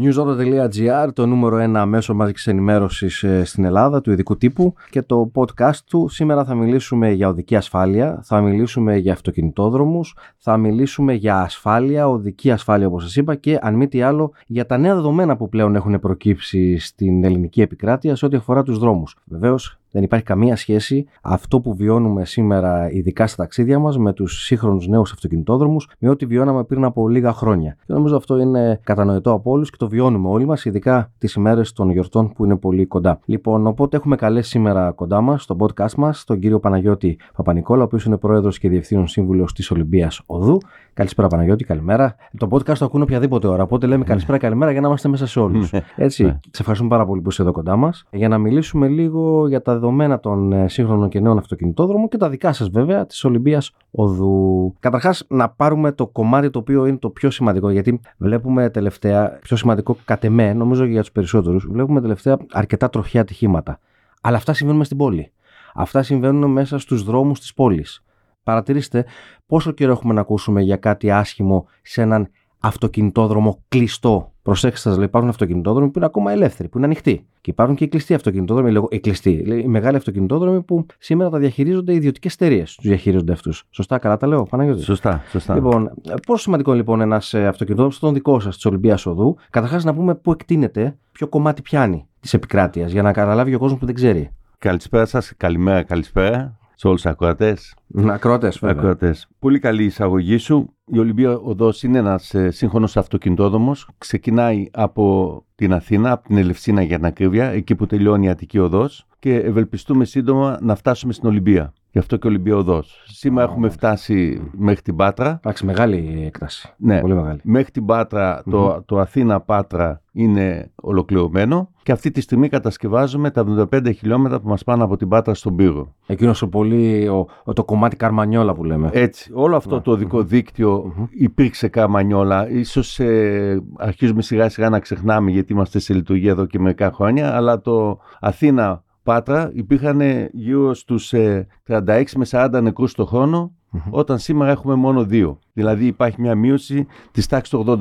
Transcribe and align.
newsauto.gr, 0.00 1.08
το 1.12 1.26
νούμερο 1.26 1.56
ένα 1.56 1.86
μέσο 1.86 2.14
μαζικής 2.14 2.46
ενημέρωσης 2.46 3.22
ε, 3.22 3.44
στην 3.44 3.64
Ελλάδα, 3.64 4.00
του 4.00 4.12
ειδικού 4.12 4.36
τύπου 4.36 4.74
και 4.90 5.02
το 5.02 5.30
podcast 5.34 5.76
του. 5.86 6.08
Σήμερα 6.08 6.44
θα 6.44 6.54
μιλήσουμε 6.54 7.10
για 7.10 7.28
οδική 7.28 7.56
ασφάλεια, 7.56 8.20
θα 8.22 8.40
μιλήσουμε 8.40 8.96
για 8.96 9.12
αυτοκινητόδρομους, 9.12 10.16
θα 10.36 10.56
μιλήσουμε 10.56 11.12
για 11.12 11.40
ασφάλεια, 11.40 12.08
οδική 12.08 12.50
ασφάλεια 12.50 12.86
όπως 12.86 13.02
σας 13.02 13.16
είπα 13.16 13.34
και 13.34 13.58
αν 13.62 13.74
μη 13.74 13.88
τι 13.88 14.02
άλλο 14.02 14.32
για 14.46 14.66
τα 14.66 14.78
νέα 14.78 14.94
δεδομένα 14.94 15.36
που 15.36 15.48
πλέον 15.48 15.74
έχουν 15.74 16.00
προκύψει 16.00 16.78
στην 16.78 17.24
ελληνική 17.24 17.60
επικράτεια 17.60 18.16
σε 18.16 18.24
ό,τι 18.24 18.36
αφορά 18.36 18.62
τους 18.62 18.78
δρόμους. 18.78 19.16
Βεβαίως 19.24 19.81
δεν 19.92 20.02
υπάρχει 20.02 20.24
καμία 20.24 20.56
σχέση 20.56 21.06
αυτό 21.22 21.60
που 21.60 21.74
βιώνουμε 21.74 22.24
σήμερα, 22.24 22.90
ειδικά 22.90 23.26
στα 23.26 23.42
ταξίδια 23.42 23.78
μας, 23.78 23.98
με 23.98 24.12
τους 24.12 24.44
σύγχρονους 24.44 24.88
νέους 24.88 25.12
αυτοκινητόδρομους, 25.12 25.88
με 25.98 26.08
ό,τι 26.08 26.26
βιώναμε 26.26 26.64
πριν 26.64 26.84
από 26.84 27.08
λίγα 27.08 27.32
χρόνια. 27.32 27.76
Και 27.86 27.92
νομίζω 27.92 28.16
αυτό 28.16 28.38
είναι 28.38 28.80
κατανοητό 28.82 29.32
από 29.32 29.50
όλους 29.50 29.70
και 29.70 29.76
το 29.76 29.88
βιώνουμε 29.88 30.28
όλοι 30.28 30.46
μας, 30.46 30.64
ειδικά 30.64 31.10
τις 31.18 31.34
ημέρες 31.34 31.72
των 31.72 31.90
γιορτών 31.90 32.32
που 32.32 32.44
είναι 32.44 32.56
πολύ 32.56 32.86
κοντά. 32.86 33.20
Λοιπόν, 33.24 33.66
οπότε 33.66 33.96
έχουμε 33.96 34.16
καλέσει 34.16 34.50
σήμερα 34.50 34.90
κοντά 34.90 35.20
μας, 35.20 35.42
στο 35.42 35.56
podcast 35.58 35.94
μας, 35.96 36.24
τον 36.24 36.38
κύριο 36.38 36.60
Παναγιώτη 36.60 37.18
Παπανικόλα, 37.36 37.80
ο 37.80 37.84
οποίος 37.84 38.04
είναι 38.04 38.16
πρόεδρος 38.16 38.58
και 38.58 38.68
διευθύνων 38.68 39.06
σύμβουλος 39.06 39.52
της 39.52 39.70
Ολυμπίας 39.70 40.22
Οδού. 40.26 40.58
Καλησπέρα, 40.94 41.28
Παναγιώτη, 41.28 41.64
καλημέρα. 41.64 42.14
Το 42.36 42.48
podcast 42.50 42.76
το 42.78 42.84
ακούνε 42.84 43.02
οποιαδήποτε 43.02 43.46
ώρα. 43.46 43.62
Οπότε 43.62 43.86
λέμε 43.86 44.04
καλησπέρα, 44.04 44.38
καλημέρα 44.38 44.70
για 44.72 44.80
να 44.80 44.86
είμαστε 44.86 45.08
μέσα 45.08 45.26
σε 45.26 45.40
όλους. 45.40 45.72
Ναι. 45.72 45.80
Έτσι. 45.96 46.24
Ναι. 46.24 46.38
Σε 46.40 46.58
ευχαριστούμε 46.58 46.90
πάρα 46.90 47.06
πολύ 47.06 47.20
που 47.20 47.30
είσαι 47.30 47.42
εδώ 47.42 47.52
κοντά 47.52 47.76
μας. 47.76 48.04
Για 48.10 48.28
να 48.28 48.38
μιλήσουμε 48.38 48.88
λίγο 48.88 49.48
για 49.48 49.62
τα 49.62 49.78
δεδομένα 49.82 50.20
των 50.20 50.52
ε, 50.52 50.68
σύγχρονων 50.68 51.08
και 51.08 51.20
νέων 51.20 51.38
αυτοκινητόδρομων 51.38 52.08
και 52.08 52.16
τα 52.16 52.28
δικά 52.28 52.52
σας 52.52 52.68
βέβαια 52.68 53.06
της 53.06 53.24
Ολυμπίας 53.24 53.72
Οδού. 53.90 54.74
Καταρχάς, 54.80 55.24
να 55.28 55.48
πάρουμε 55.48 55.92
το 55.92 56.06
κομμάτι 56.06 56.50
το 56.50 56.58
οποίο 56.58 56.86
είναι 56.86 56.96
το 56.96 57.10
πιο 57.10 57.30
σημαντικό. 57.30 57.70
Γιατί 57.70 58.00
βλέπουμε 58.16 58.70
τελευταία, 58.70 59.38
πιο 59.42 59.56
σημαντικό 59.56 59.96
κατ' 60.04 60.24
εμέ, 60.24 60.52
νομίζω 60.52 60.84
και 60.84 60.90
για 60.90 61.00
τους 61.00 61.12
περισσότερους, 61.12 61.66
βλέπουμε 61.70 62.00
τελευταία 62.00 62.38
αρκετά 62.50 62.90
τροχιά 62.90 63.20
ατυχήματα. 63.20 63.78
Αλλά 64.20 64.36
αυτά 64.36 64.52
συμβαίνουν 64.52 64.84
στην 64.84 64.96
πόλη. 64.96 65.32
Αυτά 65.74 66.02
συμβαίνουν 66.02 66.50
μέσα 66.50 66.78
στους 66.78 67.02
δρόμους 67.02 67.40
της 67.40 67.54
πόλης. 67.54 68.04
Παρατηρήστε 68.42 69.04
πόσο 69.46 69.72
καιρό 69.72 69.92
έχουμε 69.92 70.14
να 70.14 70.20
ακούσουμε 70.20 70.62
για 70.62 70.76
κάτι 70.76 71.10
άσχημο 71.10 71.66
σε 71.82 72.02
έναν 72.02 72.28
αυτοκινητόδρομο 72.62 73.62
κλειστό. 73.68 74.32
Προσέξτε, 74.42 74.88
σας 74.88 74.96
λέει, 74.96 75.06
υπάρχουν 75.06 75.30
αυτοκινητόδρομοι 75.30 75.90
που 75.90 75.92
είναι 75.96 76.06
ακόμα 76.06 76.32
ελεύθεροι, 76.32 76.68
που 76.68 76.76
είναι 76.76 76.86
ανοιχτοί. 76.86 77.26
Και 77.40 77.50
υπάρχουν 77.50 77.76
και 77.76 77.84
οι 77.84 77.88
κλειστοί 77.88 78.14
αυτοκινητόδρομοι, 78.14 78.70
λέγω, 78.70 78.88
οι 78.90 79.00
κλειστοί, 79.00 79.30
οι 79.30 79.68
μεγάλοι 79.68 79.96
αυτοκινητόδρομοι 79.96 80.62
που 80.62 80.86
σήμερα 80.98 81.30
τα 81.30 81.38
διαχειρίζονται 81.38 81.92
οι 81.92 81.96
ιδιωτικές 81.96 82.34
εταιρείες. 82.34 82.74
Τους 82.74 82.86
διαχειρίζονται 82.88 83.32
αυτούς. 83.32 83.64
Σωστά, 83.70 83.98
καλά 83.98 84.16
τα 84.16 84.26
λέω, 84.26 84.42
Παναγιώτη; 84.42 84.82
Σωστά, 84.82 85.22
σωστά. 85.30 85.54
Λοιπόν, 85.54 85.90
πόσο 86.26 86.42
σημαντικό 86.42 86.72
λοιπόν 86.72 87.00
ένας 87.00 87.34
αυτοκινητόδρομος 87.34 87.94
στον 87.94 88.14
δικό 88.14 88.40
σας 88.40 88.54
της 88.54 88.64
Ολυμπίας 88.64 89.06
Οδού. 89.06 89.36
Καταρχάς 89.50 89.84
να 89.84 89.94
πούμε 89.94 90.14
πού 90.14 90.32
εκτείνεται, 90.32 90.98
ποιο 91.12 91.28
κομμάτι 91.28 91.62
πιάνει 91.62 92.06
της 92.20 92.34
επικράτειας, 92.34 92.92
για 92.92 93.02
να 93.02 93.12
καταλάβει 93.12 93.54
ο 93.54 93.58
κόσμος 93.58 93.78
που 93.78 93.86
δεν 93.86 93.94
ξέρει. 93.94 94.30
Καλησπέρα 94.58 95.06
σας, 95.06 95.32
καλημέρα, 95.36 95.82
καλησπέρα 95.82 96.60
σε 96.82 96.88
όλους 96.88 97.02
τους 97.02 97.10
ακροατές. 97.10 97.74
Ακροατές, 98.08 98.58
βέβαια. 98.58 98.76
Ακροατές. 98.76 99.28
Πολύ 99.38 99.58
καλή 99.58 99.84
εισαγωγή 99.84 100.36
σου. 100.36 100.74
Η 100.86 100.98
Ολυμπία 100.98 101.36
Οδός 101.36 101.82
είναι 101.82 101.98
ένας 101.98 102.34
σύγχρονος 102.48 102.96
αυτοκινητόδρομος. 102.96 103.88
Ξεκινάει 103.98 104.68
από 104.72 105.46
την 105.54 105.72
Αθήνα, 105.72 106.12
από 106.12 106.28
την 106.28 106.36
Ελευσίνα 106.36 106.82
για 106.82 106.96
την 106.96 107.06
ακρίβεια, 107.06 107.50
εκεί 107.50 107.74
που 107.74 107.86
τελειώνει 107.86 108.26
η 108.26 108.28
Αττική 108.28 108.58
Οδός 108.58 109.06
και 109.18 109.34
ευελπιστούμε 109.34 110.04
σύντομα 110.04 110.58
να 110.60 110.74
φτάσουμε 110.74 111.12
στην 111.12 111.28
Ολυμπία. 111.28 111.72
Γι' 111.92 111.98
αυτό 111.98 112.16
και 112.16 112.26
Ολυμπία 112.26 112.56
Οδό. 112.56 112.82
Σήμερα 113.04 113.46
έχουμε 113.50 113.68
φτάσει 113.68 114.42
μέχρι 114.52 114.82
την 114.82 114.96
Πάτρα. 114.96 115.28
Εντάξει, 115.44 115.66
μεγάλη 115.66 116.22
έκταση. 116.26 116.72
Ναι, 116.76 117.00
Πολύ 117.00 117.14
μεγάλη. 117.14 117.40
μέχρι 117.42 117.70
την 117.70 117.84
πατρα 117.84 118.42
το, 118.50 118.82
το 118.86 118.98
Αθήνα-Πάτρα 119.00 120.00
είναι 120.12 120.70
ολοκληρωμένο 120.74 121.70
και 121.82 121.92
αυτή 121.92 122.10
τη 122.10 122.20
στιγμή 122.20 122.48
κατασκευάζουμε 122.48 123.30
τα 123.30 123.44
75 123.72 123.94
χιλιόμετρα 123.96 124.40
που 124.40 124.48
μας 124.48 124.64
πάνε 124.64 124.82
από 124.82 124.96
την 124.96 125.08
Πάτρα 125.08 125.34
στον 125.34 125.56
Πύργο. 125.56 125.94
Εκείνος 126.06 126.42
ο 126.42 126.48
πολύ. 126.48 127.08
Ο, 127.08 127.26
ο- 127.44 127.52
το 127.52 127.64
κομμάτι 127.64 127.96
Καρμανιόλα 127.96 128.54
που 128.54 128.64
λέμε. 128.64 128.90
Έτσι, 128.92 129.30
όλο 129.34 129.56
αυτό 129.56 129.80
το 129.80 129.90
οδικό 129.90 130.22
δίκτυο 130.22 130.92
υπήρξε 131.10 131.68
καμανιόλα. 131.68 132.50
Ίσως 132.50 132.98
ε, 133.00 133.62
αρχίζουμε 133.76 134.22
σιγά 134.22 134.48
σιγά 134.48 134.68
να 134.68 134.78
ξεχνάμε 134.78 135.30
γιατί 135.30 135.52
είμαστε 135.52 135.78
σε 135.78 135.94
λειτουργία 135.94 136.30
εδώ 136.30 136.46
και 136.46 136.58
μερικά 136.58 136.92
χρόνια, 136.92 137.34
αλλά 137.36 137.60
το 137.60 137.98
Αθήνα 138.20 138.82
Πάτρα 139.02 139.50
υπήρχαν 139.54 140.00
γύρω 140.32 140.74
στους 140.74 141.12
ε, 141.12 141.46
36 141.68 142.04
με 142.16 142.26
40 142.30 142.60
νεκρούς 142.62 142.94
το 142.94 143.06
χρόνο, 143.06 143.52
όταν 143.90 144.18
σήμερα 144.18 144.50
έχουμε 144.50 144.74
μόνο 144.74 145.04
δύο. 145.04 145.38
Δηλαδή 145.52 145.86
υπάρχει 145.86 146.20
μια 146.20 146.34
μείωση 146.34 146.86
της 147.10 147.26
τάξης 147.26 147.50
του 147.50 147.78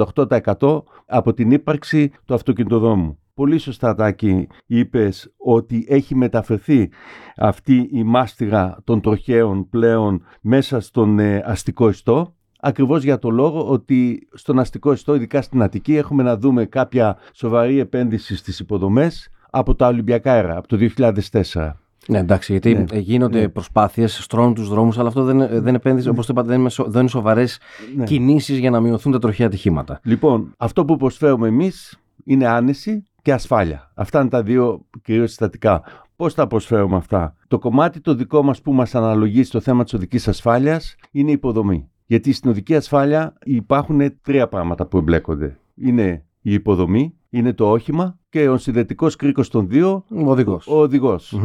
88% 0.60 0.82
από 1.06 1.34
την 1.34 1.52
ύπαρξη 1.52 2.12
του 2.26 2.34
αυτοκινητοδρόμου. 2.34 3.18
Πολύ 3.34 3.58
σωστά, 3.58 3.96
Τάκη, 3.96 4.48
είπες 4.66 5.34
ότι 5.38 5.86
έχει 5.90 6.16
μεταφερθεί 6.16 6.90
αυτή 7.38 7.90
η 7.92 8.04
μάστιγα 8.04 8.78
των 8.84 9.02
τροχαίων 9.02 9.70
πλέον 9.70 10.24
μέσα 10.42 10.80
στον 10.80 11.20
ε, 11.20 11.44
αστικό 11.46 11.90
ιστό. 11.90 12.34
Ακριβώς 12.60 13.04
για 13.04 13.20
το 13.20 13.30
λόγο 13.30 13.68
ότι 13.68 14.28
στον 14.34 14.60
αστικό 14.60 14.92
ιστό, 14.92 15.16
ειδικά 15.16 15.42
στην 15.42 15.62
Αττική, 15.62 15.96
έχουμε 15.96 16.24
να 16.24 16.38
δούμε 16.38 16.66
κάποια 16.66 17.18
σοβαρή 17.34 17.80
επένδυση 17.80 18.36
στις 18.36 18.60
υποδομές 18.60 19.30
από 19.54 19.76
τα 19.76 19.88
Ολυμπιακά 19.88 20.32
αέρα, 20.34 20.58
από 20.58 20.68
το 20.68 20.78
2004. 20.78 21.76
Ναι, 22.08 22.18
εντάξει, 22.18 22.52
γιατί 22.52 22.74
Ναι. 22.74 22.84
ε, 22.92 23.00
γίνονται 23.00 23.40
Ναι. 23.40 23.48
προσπάθειες, 23.50 24.24
στρώνουν 24.24 24.54
τους 24.54 24.70
δρόμους, 24.70 24.98
αλλά 24.98 25.08
αυτό 25.08 25.24
δεν, 25.24 25.42
ε, 25.42 25.60
δεν 25.60 25.76
επένδυσε, 25.76 26.10
όπως 26.10 26.26
το 26.26 26.32
είπατε, 26.34 26.48
δεν 26.48 26.60
είναι, 26.60 26.70
σο- 26.70 26.90
δεν 26.90 27.00
είναι 27.02 27.10
σοβαρές 27.10 27.60
Ναι. 27.96 28.04
κινήσεις 28.04 28.58
για 28.58 28.70
να 28.70 28.80
μειωθούν 28.80 29.12
τα 29.12 29.20
τροχαία 29.20 29.48
ατυχήματα. 29.48 30.00
Λοιπόν, 30.04 30.54
αυτό 30.58 30.86
που 30.86 30.98
προσφέρουμε 30.98 31.48
εμείς 31.48 32.00
είναι 32.24 32.48
άνεση 32.48 33.04
και 33.22 33.34
ασφάλεια. 33.34 33.92
Αυτά 33.96 34.20
είναι 34.20 34.30
τα 34.30 34.44
δύο 34.44 34.86
κυρίως 35.04 35.30
συστατικά. 35.30 35.82
Πώς 36.16 36.34
τα 36.34 36.48
προσφέρουμε 36.48 36.96
αυτά; 36.96 37.36
Το 37.48 37.60
κομμάτι 37.60 38.00
το 38.02 38.14
δικό 38.16 38.44
μας 38.44 38.62
που 38.62 38.74
μας 38.74 38.96
αναλογεί 38.96 39.44
στο 39.44 39.60
θέμα 39.60 39.84
της 39.84 39.94
οδικής 39.94 40.28
ασφάλειας 40.28 40.96
είναι 41.12 41.30
η 41.30 41.34
υποδομή. 41.34 41.90
Γιατί 42.06 42.34
στην 42.34 42.50
οδική 42.50 42.76
ασφάλεια 42.76 43.34
υπάρχουν 43.44 44.02
τρία 44.22 44.48
πράγματα 44.48 44.86
που 44.86 44.98
εμπλέκονται. 44.98 45.58
Είναι 45.76 46.24
η 46.42 46.54
υποδομή, 46.54 47.14
είναι 47.34 47.54
το 47.54 47.70
όχημα 47.72 48.18
και 48.30 48.50
ο 48.50 48.58
συνδετικός 48.58 49.16
κρίκος 49.16 49.50
των 49.50 49.68
δύο, 49.70 50.04
Ο 50.10 50.30
οδηγός. 50.32 50.68
ο 50.68 50.80
οδηγος 50.82 51.40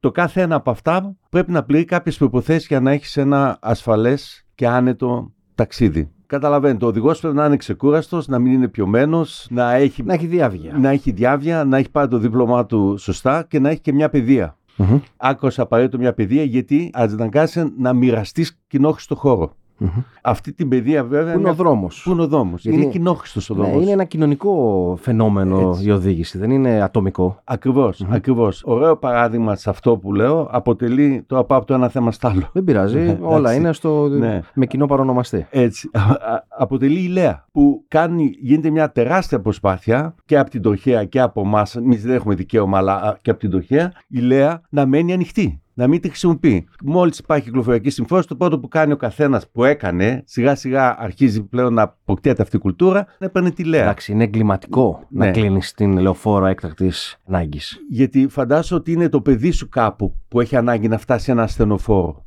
Το 0.00 0.10
κάθε 0.10 0.40
ένα 0.42 0.54
από 0.54 0.70
αυτά 0.70 1.16
πρέπει 1.28 1.52
να 1.52 1.62
πληρεί 1.62 1.84
κάποιες 1.84 2.16
προϋποθέσεις 2.16 2.66
για 2.66 2.80
να 2.80 2.90
έχεις 2.90 3.16
ένα 3.16 3.58
ασφαλές 3.60 4.46
και 4.54 4.66
άνετο 4.66 5.32
ταξίδι. 5.54 6.10
Καταλαβαίνετε, 6.26 6.84
ο 6.84 6.88
οδηγός 6.88 7.20
πρέπει 7.20 7.36
να 7.36 7.46
είναι 7.46 7.56
ξεκούραστος, 7.56 8.28
να 8.28 8.38
μην 8.38 8.52
είναι 8.52 8.68
πιωμένος, 8.68 9.46
να 9.50 9.72
έχει, 9.74 10.02
Να 10.02 10.14
έχει 10.14 10.26
διάβγεια. 10.26 10.78
να 10.78 10.90
έχει 10.90 11.10
διάβια, 11.10 11.64
να 11.64 11.76
έχει 11.78 11.90
πάρει 11.90 12.08
το 12.08 12.18
δίπλωμά 12.18 12.66
του 12.66 12.96
σωστά 12.98 13.46
και 13.48 13.58
να 13.58 13.68
έχει 13.70 13.80
και 13.80 13.92
μια 13.92 14.08
παιδεία. 14.08 14.56
Μμμ. 14.76 14.98
Άκρος 15.16 15.58
απαραίτητο 15.58 15.98
μια 15.98 16.12
παιδεία 16.12 16.42
γιατί 16.42 16.90
αναγκάσαι 16.92 17.72
να 17.78 17.92
μοιραστείς 17.92 18.60
κοινόχρηστο 18.66 19.14
χώρο. 19.14 19.56
Μμμ. 19.82 20.02
Αυτή 20.22 20.52
την 20.52 20.68
παιδεία 20.68 21.04
βέβαια. 21.04 21.32
Πού 21.34 21.38
είναι 21.40 21.50
ο 21.50 21.54
δρόμος. 21.54 22.02
Πού 22.04 22.10
είναι 22.10 22.22
ο 22.22 22.26
δρόμος. 22.26 22.62
Γιατί- 22.62 22.76
Είναι 22.80 22.90
κοινόχρηστος 22.90 23.50
ο 23.50 23.54
Ναι, 23.54 23.62
δρόμος. 23.62 23.82
είναι 23.82 23.90
ένα 23.90 24.04
κοινωνικό 24.04 24.98
φαινόμενο 25.00 25.68
Έτσι. 25.68 25.84
η 25.86 25.90
οδήγηση, 25.90 26.38
δεν 26.38 26.50
είναι 26.50 26.80
ατομικό. 26.82 27.40
Ακριβώς, 27.44 28.06
ακριβώς. 28.10 28.62
Ωραίο 28.64 28.96
παράδειγμα 28.96 29.54
σε 29.56 29.70
αυτό 29.70 29.96
που 29.96 30.12
λέω 30.14 30.48
αποτελεί 30.50 31.24
το 31.26 31.44
πάω 31.44 31.58
από 31.58 31.66
το 31.66 31.74
ένα 31.74 31.88
θέμα 31.88 32.12
στο 32.12 32.28
άλλο. 32.28 32.48
Δεν 32.52 32.64
πειράζει, 32.64 32.98
Ναι, 32.98 33.18
όλα 33.22 33.38
εντάξει. 33.38 33.56
είναι 33.56 33.72
στο, 33.72 34.08
Ναι. 34.08 34.40
με 34.54 34.66
κοινό 34.66 34.86
παρονομαστή. 34.86 35.46
Έτσι, 35.50 35.90
α- 35.92 36.00
α- 36.00 36.44
αποτελεί 36.58 37.00
η 37.04 37.08
Λέα 37.08 37.44
που 37.52 37.84
κάνει, 37.88 38.30
γίνεται 38.40 38.70
μια 38.70 38.92
τεράστια 38.92 39.40
προσπάθεια 39.40 40.14
και 40.24 40.38
από 40.38 40.50
την 40.50 40.62
τροχέα 40.62 41.04
και 41.04 41.20
από 41.20 41.40
εμάς. 41.40 41.76
Εμείς 41.76 42.02
δεν 42.02 42.14
έχουμε 42.14 42.34
δικαίωμα, 42.34 42.78
αλλά 42.78 42.94
α, 43.02 43.16
και 43.22 43.30
από 43.30 43.40
την 43.40 43.50
τροχέα, 43.50 43.92
η 44.08 44.18
Λέα 44.20 44.60
να 44.70 44.86
μένει 44.86 45.12
ανοιχτή. 45.12 45.61
Να 45.74 45.86
μην 45.86 46.00
τη 46.00 46.08
χρησιμοποιεί. 46.08 46.66
Μόλις 46.84 47.18
υπάρχει 47.18 47.44
κυκλοφοριακή 47.44 47.90
συμφόρηση, 47.90 48.28
το 48.28 48.36
πρώτο 48.36 48.58
που 48.58 48.68
κάνει 48.68 48.92
ο 48.92 48.96
καθένας 48.96 49.48
που 49.52 49.64
έκανε, 49.64 50.22
σιγά 50.26 50.54
σιγά 50.54 51.00
αρχίζει 51.00 51.42
πλέον 51.42 51.74
να 51.74 51.82
αποκτιέται 51.82 52.42
αυτή 52.42 52.56
η 52.56 52.58
κουλτούρα, 52.58 53.06
να 53.18 53.28
παίρνει 53.30 53.52
τη 53.52 53.64
Λέα. 53.64 53.82
Εντάξει, 53.82 54.12
είναι 54.12 54.24
εγκληματικό 54.24 55.06
να 55.10 55.24
Ναι. 55.24 55.30
κλείνεις 55.30 55.72
την 55.74 55.98
λεωφόρο 55.98 56.46
έκτακτης 56.46 57.16
ανάγκης. 57.26 57.78
Γιατί 57.90 58.28
φαντάσου 58.28 58.76
ότι 58.76 58.92
είναι 58.92 59.08
το 59.08 59.20
παιδί 59.20 59.50
σου 59.50 59.68
κάπου 59.68 60.14
που 60.28 60.40
έχει 60.40 60.56
ανάγκη 60.56 60.88
να 60.88 60.98
φτάσει 60.98 61.24
σε 61.24 61.30
ένα 61.32 61.42
ασθενοφόρο. 61.42 62.24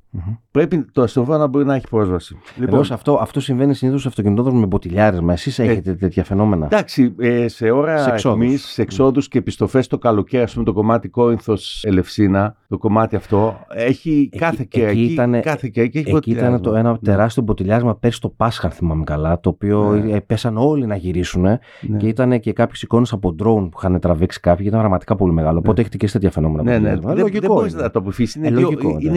Πρέπει 0.51 0.85
το 0.91 1.01
ασθενοφόρο 1.01 1.37
να 1.37 1.47
μπορεί 1.47 1.65
να 1.65 1.75
έχει 1.75 1.87
πρόσβαση. 1.89 2.37
Λοιπόν, 2.59 2.79
αυτό, 2.91 3.17
αυτό 3.21 3.39
συμβαίνει 3.39 3.73
συνήθως 3.73 4.01
σε 4.01 4.07
αυτοκινητόδρομο 4.07 4.59
με 4.59 4.65
μποτιλιάρισμα. 4.65 5.33
Εσείς 5.33 5.59
έχετε 5.59 5.93
τέτοια 5.93 6.23
φαινόμενα; 6.23 6.65
Εντάξει, 6.65 7.15
ε, 7.19 7.47
σε 7.47 7.69
ώρα 7.71 7.97
Σε 7.97 8.09
εξόδους. 8.09 8.43
αιχμής, 8.43 8.63
σε 8.65 8.81
εξόδους 8.81 9.27
και 9.27 9.37
επιστροφές 9.37 9.87
το 9.87 9.97
καλοκαίρι, 9.97 10.43
ας 10.43 10.53
πούμε, 10.53 10.65
το 10.65 10.73
κομμάτι 10.73 11.07
Κόρινθο 11.09 11.53
Ελευσίνα, 11.81 12.55
το 12.67 12.77
κομμάτι 12.77 13.15
αυτό. 13.15 13.59
Έχει 13.69 14.29
κάθε 14.37 14.65
Κυριακή. 14.69 15.01
εκεί 15.01 15.11
ήτανε- 15.13 15.43
κάθε 15.43 15.67
Κυριακή 15.67 15.97
έχει 15.97 16.15
Εκεί 16.15 16.31
ήταν 16.31 16.51
το 16.51 16.57
ποτηλιάσμα. 16.57 16.89
ένα 16.89 16.99
τεράστιο 17.03 17.43
ποτηλιάσμα 17.43 17.95
πέρσι 17.95 18.21
το 18.21 18.29
Πάσχα, 18.29 18.65
αν 18.65 18.71
θυμάμαι 18.73 19.03
καλά, 19.03 19.39
το 19.39 19.49
οποίο 19.49 19.91
Ναι. 19.93 20.11
ε, 20.11 20.19
πέσαν 20.19 20.57
όλοι 20.57 20.85
να 20.85 20.95
γυρίσουν 20.95 21.41
Ναι. 21.41 21.57
και 21.97 22.07
ήταν 22.07 22.39
και 22.39 22.53
κάποιες 22.53 22.81
εικόνες 22.81 23.11
από 23.13 23.29
drone 23.39 23.69
που 23.71 23.77
είχαν 23.77 23.99
τραβήξει 23.99 24.39
κάποιοι 24.39 24.61
και 24.61 24.67
ήταν 24.67 24.79
πραγματικά 24.79 25.15
πολύ 25.15 25.33
μεγάλο. 25.33 25.57
Οπότε 25.57 25.81
έχετε 25.81 25.97
και 25.97 26.05
εσείς 26.05 26.15
τέτοια 26.17 26.31
φαινόμενα. 26.31 26.63
Ναι, 26.63 26.69
ναι. 26.71 26.77
ποτηλιάσμα. 26.77 27.13
Δεν, 27.13 27.19
Λογικό 27.23 27.39
δεν 27.39 27.49
μπορείς 27.55 27.73
είναι. 27.73 27.81
να 27.81 27.89
το 27.91 27.99
αποφύγεις. 27.99 28.35
Είναι, 28.35 28.47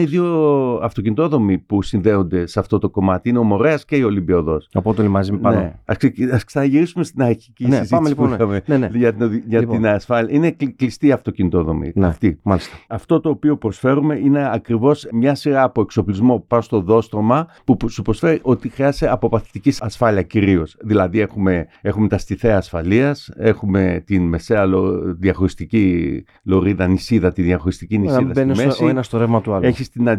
Ε, 0.01 0.05
δύο, 0.05 0.79
λογικό, 0.95 1.09
είναι 1.09 1.19
εντάξει. 1.19 1.37
δύο 1.47 1.53
αυτοκινητόδρομοι 1.53 1.57
που 1.57 1.81
συνδέονται 1.81 2.47
σε 2.47 2.59
αυτό 2.59 2.79
το 2.79 2.89
κομμάτι. 2.89 3.29
Είναι 3.29 3.37
ο 3.37 3.43
Μορέας 3.43 3.85
και 3.85 3.95
η 3.95 4.03
Ολυμπιοδός. 4.03 4.69
Οπότε 4.73 5.01
όλοι 5.01 5.09
μαζί 5.09 5.31
με 5.31 5.37
πάνω. 5.37 5.59
Ναι. 5.59 5.73
Ας, 5.85 5.97
ξεκι- 5.97 6.33
ας 6.33 6.43
ξαναγυρίσουμε 6.43 7.03
στην 7.03 7.21
αρχική 7.21 7.63
Ναι, 7.63 7.69
συζήτηση 7.69 7.93
πάμε 7.93 8.09
λοιπόν, 8.09 8.27
που 8.27 8.33
είχαμε 8.33 8.61
ναι. 8.65 8.77
Ναι, 8.77 8.87
ναι. 8.87 8.97
για, 8.97 9.13
την, 9.13 9.21
οδη- 9.21 9.43
για 9.47 9.59
Λοιπόν. 9.59 9.75
την 9.75 9.87
ασφάλεια. 9.87 10.35
Είναι 10.35 10.51
κλει- 10.51 10.75
κλειστή 10.75 11.11
αυτοκινητόδρομη 11.11 11.91
Ναι. 11.95 12.07
αυτή. 12.07 12.39
Μάλιστα. 12.43 12.75
Αυτό 12.87 13.19
το 13.19 13.29
οποίο 13.29 13.57
προσφέρουμε 13.57 14.15
είναι 14.15 14.49
ακριβώς 14.53 15.07
μια 15.11 15.35
σειρά 15.35 15.63
από 15.63 15.81
εξοπλισμό 15.81 16.35
που 16.37 16.45
πάω 16.47 16.61
στο 16.61 16.81
δόστρωμα 16.81 17.47
που 17.65 17.77
που 17.77 17.89
σου 17.89 18.01
προσφέρει 18.01 18.39
ότι 18.41 18.69
χρειάζεται 18.69 19.11
αποπαθητικής 19.11 19.81
ασφάλεια 19.81 20.21
κυρίως. 20.21 20.75
Δηλαδή 20.81 21.19
έχουμε, 21.19 21.67
έχουμε 21.81 22.07
τα 22.07 22.17
στιθέα 22.17 22.57
ασφαλείας, 22.57 23.31
έχουμε 23.35 24.03
την 24.05 24.23
μεσαία 24.23 24.65
λο- 24.65 25.15
διαχωριστική 25.15 26.23
λωρίδα 26.43 26.87
νησίδα, 26.87 27.31
τη 27.31 27.41
διαχωριστική 27.41 27.95
Να 27.97 28.01
νησίδα 28.01 28.21
μην 28.21 28.31
μπαίνεις 28.33 28.51
στη 28.57 28.59
στο- 28.59 28.67
μέση. 28.69 28.83
ο 28.83 28.87
ένας 28.89 29.05
στο 29.05 29.17
ρεύμα 29.17 29.41
του 29.41 29.53
άλλου. 29.53 29.65
Έχεις 29.65 29.89
την 29.89 30.09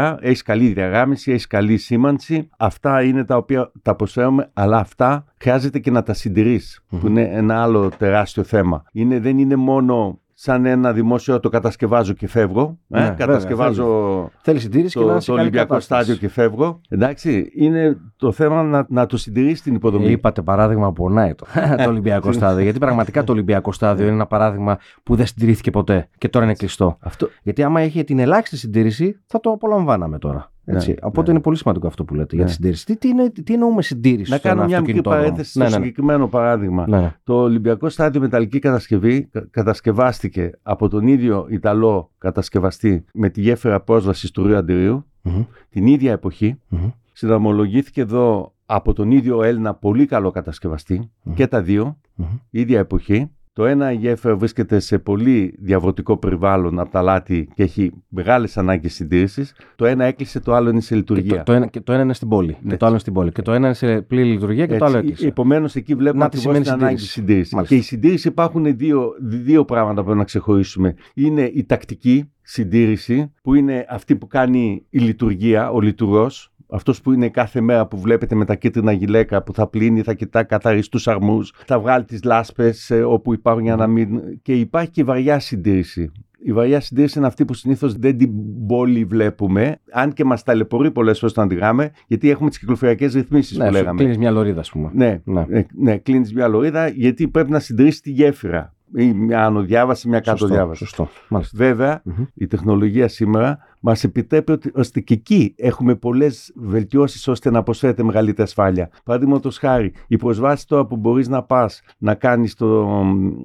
αντιολισθηρά, 0.00 0.18
έχεις 0.20 0.42
καλή 0.42 0.72
διαγράμμιση, 0.72 1.32
έχεις 1.32 1.46
καλή 1.46 1.76
σήμανση. 1.76 2.48
Αυτά 2.56 3.02
είναι 3.02 3.24
τα 3.24 3.36
οποία 3.36 3.72
τα 3.82 3.96
προσφέρουμε, 3.96 4.50
αλλά 4.52 4.78
αυτά 4.78 5.24
χρειάζεται 5.38 5.78
και 5.78 5.90
να 5.90 6.02
τα 6.02 6.12
συντηρείς, 6.12 6.84
που 6.88 7.06
είναι 7.06 7.22
ένα 7.22 7.62
άλλο 7.62 7.88
τεράστιο 7.88 8.42
θέμα. 8.42 8.84
Είναι, 8.92 9.20
δεν 9.20 9.38
είναι 9.38 9.56
μόνο 9.56 10.20
σαν 10.42 10.66
ένα 10.66 10.92
δημόσιο 10.92 11.40
το 11.40 11.48
κατασκευάζω 11.48 12.12
και 12.12 12.28
φεύγω. 12.28 12.78
Ναι, 12.86 12.98
ε, 12.98 13.02
βέβαια, 13.02 13.16
κατασκευάζω 13.16 14.30
Θέλεις 14.42 14.62
συντήρηση 14.62 14.98
και 14.98 15.04
να 15.04 15.06
το, 15.06 15.12
είναι 15.12 15.20
σε 15.20 15.26
το 15.26 15.32
καλή 15.32 15.46
Ολυμπιακό 15.46 15.68
κατάσταση. 15.68 16.02
στάδιο 16.02 16.20
και 16.20 16.34
φεύγω. 16.34 16.80
Εντάξει, 16.88 17.50
είναι 17.54 17.96
το 18.16 18.32
θέμα 18.32 18.62
να, 18.62 18.86
να 18.88 19.06
το 19.06 19.16
συντηρήσει 19.16 19.62
την 19.62 19.74
υποδομή. 19.74 20.06
Ε, 20.06 20.10
είπατε 20.10 20.42
παράδειγμα 20.42 20.86
που 20.86 20.92
πονάει 20.92 21.34
το, 21.34 21.46
το 21.84 21.88
Ολυμπιακό 21.88 22.32
στάδιο. 22.32 22.62
Γιατί 22.62 22.78
πραγματικά 22.78 23.24
το 23.24 23.32
Ολυμπιακό 23.32 23.72
στάδιο 23.72 24.04
είναι 24.04 24.14
ένα 24.14 24.26
παράδειγμα 24.26 24.78
που 25.02 25.14
δεν 25.14 25.26
συντηρήθηκε 25.26 25.70
ποτέ 25.70 26.08
και 26.18 26.28
τώρα 26.28 26.44
είναι 26.44 26.54
κλειστό. 26.54 26.96
Αυτό, 27.00 27.28
Γιατί 27.42 27.62
άμα 27.62 27.82
είχε 27.82 28.02
την 28.02 28.18
ελάχιστη 28.18 28.56
συντήρηση, 28.56 29.20
θα 29.26 29.40
το 29.40 29.50
απολαμβάναμε 29.50 30.18
τώρα. 30.18 30.50
Έτσι. 30.64 30.88
Ναι, 30.90 30.94
Οπότε 31.02 31.26
ναι. 31.26 31.32
είναι 31.32 31.40
πολύ 31.40 31.56
σημαντικό 31.56 31.86
αυτό 31.86 32.04
που 32.04 32.14
λέτε 32.14 32.34
για 32.36 32.44
Ναι. 32.44 32.50
τη 32.50 32.56
συντήρηση. 32.56 32.86
Τι, 32.86 32.96
τι, 32.96 33.08
είναι, 33.08 33.30
τι 33.30 33.52
εννοούμε 33.52 33.82
συντήρηση 33.82 34.30
να 34.30 34.36
στο 34.36 34.48
κάνω 34.48 34.60
ένα 34.60 34.68
μια 34.68 34.80
μικρή 34.80 34.92
αυτοκινητόδρομο. 34.92 35.22
παρένθεση 35.22 35.50
στο 35.50 35.58
Ναι, 35.58 35.64
ναι, 35.64 35.70
ναι. 35.70 35.76
συγκεκριμένο 35.82 36.28
παράδειγμα. 36.28 36.88
Ναι, 36.88 37.00
ναι. 37.00 37.16
Το 37.24 37.34
Ολυμπιακό 37.34 37.88
στάδιο 37.88 38.20
μεταλλική 38.20 38.58
κατασκευή 38.58 39.24
κα- 39.24 39.46
κατασκευάστηκε 39.50 40.50
από 40.62 40.88
τον 40.88 41.06
ίδιο 41.06 41.46
Ιταλό 41.50 42.10
κατασκευαστή 42.18 43.04
με 43.14 43.28
τη 43.28 43.40
γέφυρα 43.40 43.80
πρόσβασης 43.80 44.30
του 44.30 44.46
Ρίου 44.46 44.56
Αντιρίου 44.56 45.04
Μμμ, 45.22 45.44
την 45.70 45.86
ίδια 45.86 46.12
εποχή. 46.12 46.58
μμμ. 46.68 46.88
Συναμολογήθηκε 47.12 48.00
εδώ 48.00 48.54
από 48.66 48.92
τον 48.92 49.10
ίδιο 49.10 49.42
Έλληνα 49.42 49.74
πολύ 49.74 50.06
καλό 50.06 50.30
κατασκευαστή 50.30 51.10
Μμμ. 51.22 51.34
και 51.34 51.46
τα 51.46 51.62
δύο, 51.62 51.96
Μμμ. 52.14 52.26
ίδια 52.50 52.78
εποχή. 52.78 53.30
Το 53.52 53.66
ένα 53.66 53.92
η 53.92 53.96
γέφυρα 53.96 54.36
βρίσκεται 54.36 54.78
σε 54.80 54.98
πολύ 54.98 55.54
διαβρωτικό 55.58 56.16
περιβάλλον 56.16 56.78
από 56.78 56.90
τα 56.90 57.02
λάτι 57.02 57.48
και 57.54 57.62
έχει 57.62 57.92
μεγάλες 58.08 58.56
ανάγκες 58.56 58.94
συντήρησης. 58.94 59.54
Το 59.76 59.86
ένα 59.86 60.04
έκλεισε, 60.04 60.40
το 60.40 60.54
άλλο 60.54 60.70
είναι 60.70 60.80
σε 60.80 60.88
Και 60.88 60.94
λειτουργία. 60.96 61.36
το, 61.36 61.42
το, 61.42 61.52
ένα, 61.52 61.66
και 61.66 61.80
το 61.80 61.92
ένα 61.92 62.02
είναι 62.02 62.12
στην 62.14 62.28
πόλη. 62.28 62.56
Ναι. 62.62 62.70
Και 62.70 62.76
το 62.76 62.84
άλλο 62.84 62.90
είναι 62.90 63.00
στην 63.00 63.12
πόλη. 63.12 63.32
Και 63.32 63.42
το 63.42 63.52
ένα 63.52 63.66
είναι 63.66 63.74
σε 63.74 64.00
πλήρη 64.02 64.28
λειτουργία 64.28 64.66
και 64.66 64.76
το 64.76 64.84
άλλο 64.84 64.96
έκλεισε. 64.96 65.26
Επομένως, 65.26 65.74
εκεί 65.74 65.94
βλέπουμε 65.94 66.24
Να 66.24 66.30
τι 66.30 66.36
ακριβώς 66.36 66.56
την 66.56 66.64
σημαίνει 66.64 66.82
ανάγκη 66.82 66.98
συντήρηση. 67.00 67.20
συντήρησης. 67.20 67.52
Μάλιστα. 67.52 67.74
Και 67.74 67.80
η 67.80 67.84
συντήρηση 67.84 68.28
υπάρχουν 68.28 68.76
δύο, 68.76 69.10
δύο 69.20 69.64
πράγματα 69.64 69.94
που 69.98 70.02
πρέπει 70.02 70.18
να 70.18 70.24
ξεχωρίσουμε. 70.24 70.94
Είναι 71.14 71.42
η 71.54 71.64
τακτική 71.64 72.30
συντήρηση, 72.42 73.32
που 73.42 73.54
είναι 73.54 73.86
αυτή 73.88 74.16
που 74.16 74.26
κάνει 74.26 74.86
η 74.90 74.98
λειτουργία, 74.98 75.70
ο 75.70 75.80
λειτουργός. 75.80 76.52
Αυτός 76.72 77.00
που 77.00 77.12
είναι 77.12 77.28
κάθε 77.28 77.60
μέρα 77.60 77.86
που 77.86 77.98
βλέπετε 78.00 78.34
με 78.34 78.44
τα 78.44 78.54
κίτρινα 78.54 78.92
γυλαίκα 78.92 79.42
που 79.42 79.54
θα 79.54 79.66
πλύνει, 79.66 80.02
θα 80.02 80.14
κοιτά 80.14 80.42
καθαριστού 80.42 81.10
αρμούς, 81.10 81.52
θα 81.66 81.78
βγάλει 81.80 82.04
τις 82.04 82.22
λάσπες 82.24 82.92
όπου 83.06 83.32
υπάρχουν 83.32 83.62
για 83.64 83.76
να 83.76 83.86
μην. 83.86 84.20
Και 84.42 84.54
υπάρχει 84.54 84.90
και 84.90 85.00
η 85.00 85.04
βαριά 85.04 85.38
συντήρηση. 85.38 86.12
Η 86.42 86.52
βαριά 86.52 86.80
συντήρηση 86.80 87.18
είναι 87.18 87.26
αυτή 87.26 87.44
που 87.44 87.54
συνήθως 87.54 87.94
δεν 87.94 88.16
την 88.18 88.30
πολύ 88.66 89.04
βλέπουμε, 89.04 89.80
αν 89.92 90.12
και 90.12 90.24
μας 90.24 90.42
ταλαιπωρεί 90.42 90.90
πολλές 90.90 91.18
φορές 91.18 91.34
το 91.34 91.40
να 91.40 91.46
τη 91.46 91.54
γάμε, 91.54 91.90
γιατί 92.06 92.30
έχουμε 92.30 92.48
τις 92.48 92.58
κυκλοφοριακές 92.58 93.14
ρυθμίσεις 93.14 93.56
ναι, 93.58 93.64
που 93.64 93.70
σου 93.74 93.78
λέγαμε. 93.78 93.98
κλείνεις 93.98 94.18
μια 94.18 94.30
λωρίδα, 94.30 94.60
ας 94.60 94.70
πούμε. 94.70 94.90
Ναι, 94.94 95.20
Ναι. 95.24 95.44
ναι. 95.48 95.66
ναι 95.74 95.96
κλείνεις 95.96 96.34
μια 96.34 96.48
λωρίδα 96.48 96.88
γιατί 96.88 97.28
πρέπει 97.28 97.50
να 97.50 97.58
συντηρήσεις 97.58 98.00
τη 98.00 98.10
γέφυρα. 98.10 98.74
Ή 98.96 99.12
μια 99.12 99.44
ανοδιάβαση, 99.46 100.08
μια 100.08 100.20
Σωστό, 100.24 100.32
κατοδιάβαση. 100.32 100.78
σωστό. 100.84 101.08
Μάλιστα. 101.28 101.58
Βέβαια, 101.64 102.00
Μμμ. 102.04 102.24
η 102.34 102.46
τεχνολογία 102.46 103.08
σήμερα 103.08 103.58
μας 103.80 104.04
επιτρέπει 104.04 104.52
ότι, 104.52 104.70
ώστε 104.74 105.00
και 105.00 105.14
εκεί 105.14 105.54
έχουμε 105.56 105.94
πολλές 105.94 106.52
βελτιώσεις 106.56 107.28
ώστε 107.28 107.50
να 107.50 107.62
προσφέρεται 107.62 108.02
μεγαλύτερη 108.02 108.42
ασφάλεια. 108.42 108.90
Παραδείγματος 109.04 109.58
χάρη, 109.58 109.92
η 110.08 110.16
προσβάση 110.16 110.66
τώρα 110.66 110.86
που 110.86 110.96
μπορείς 110.96 111.28
να 111.28 111.42
πας 111.42 111.82
να 111.98 112.14
κάνεις 112.14 112.54
το 112.54 112.88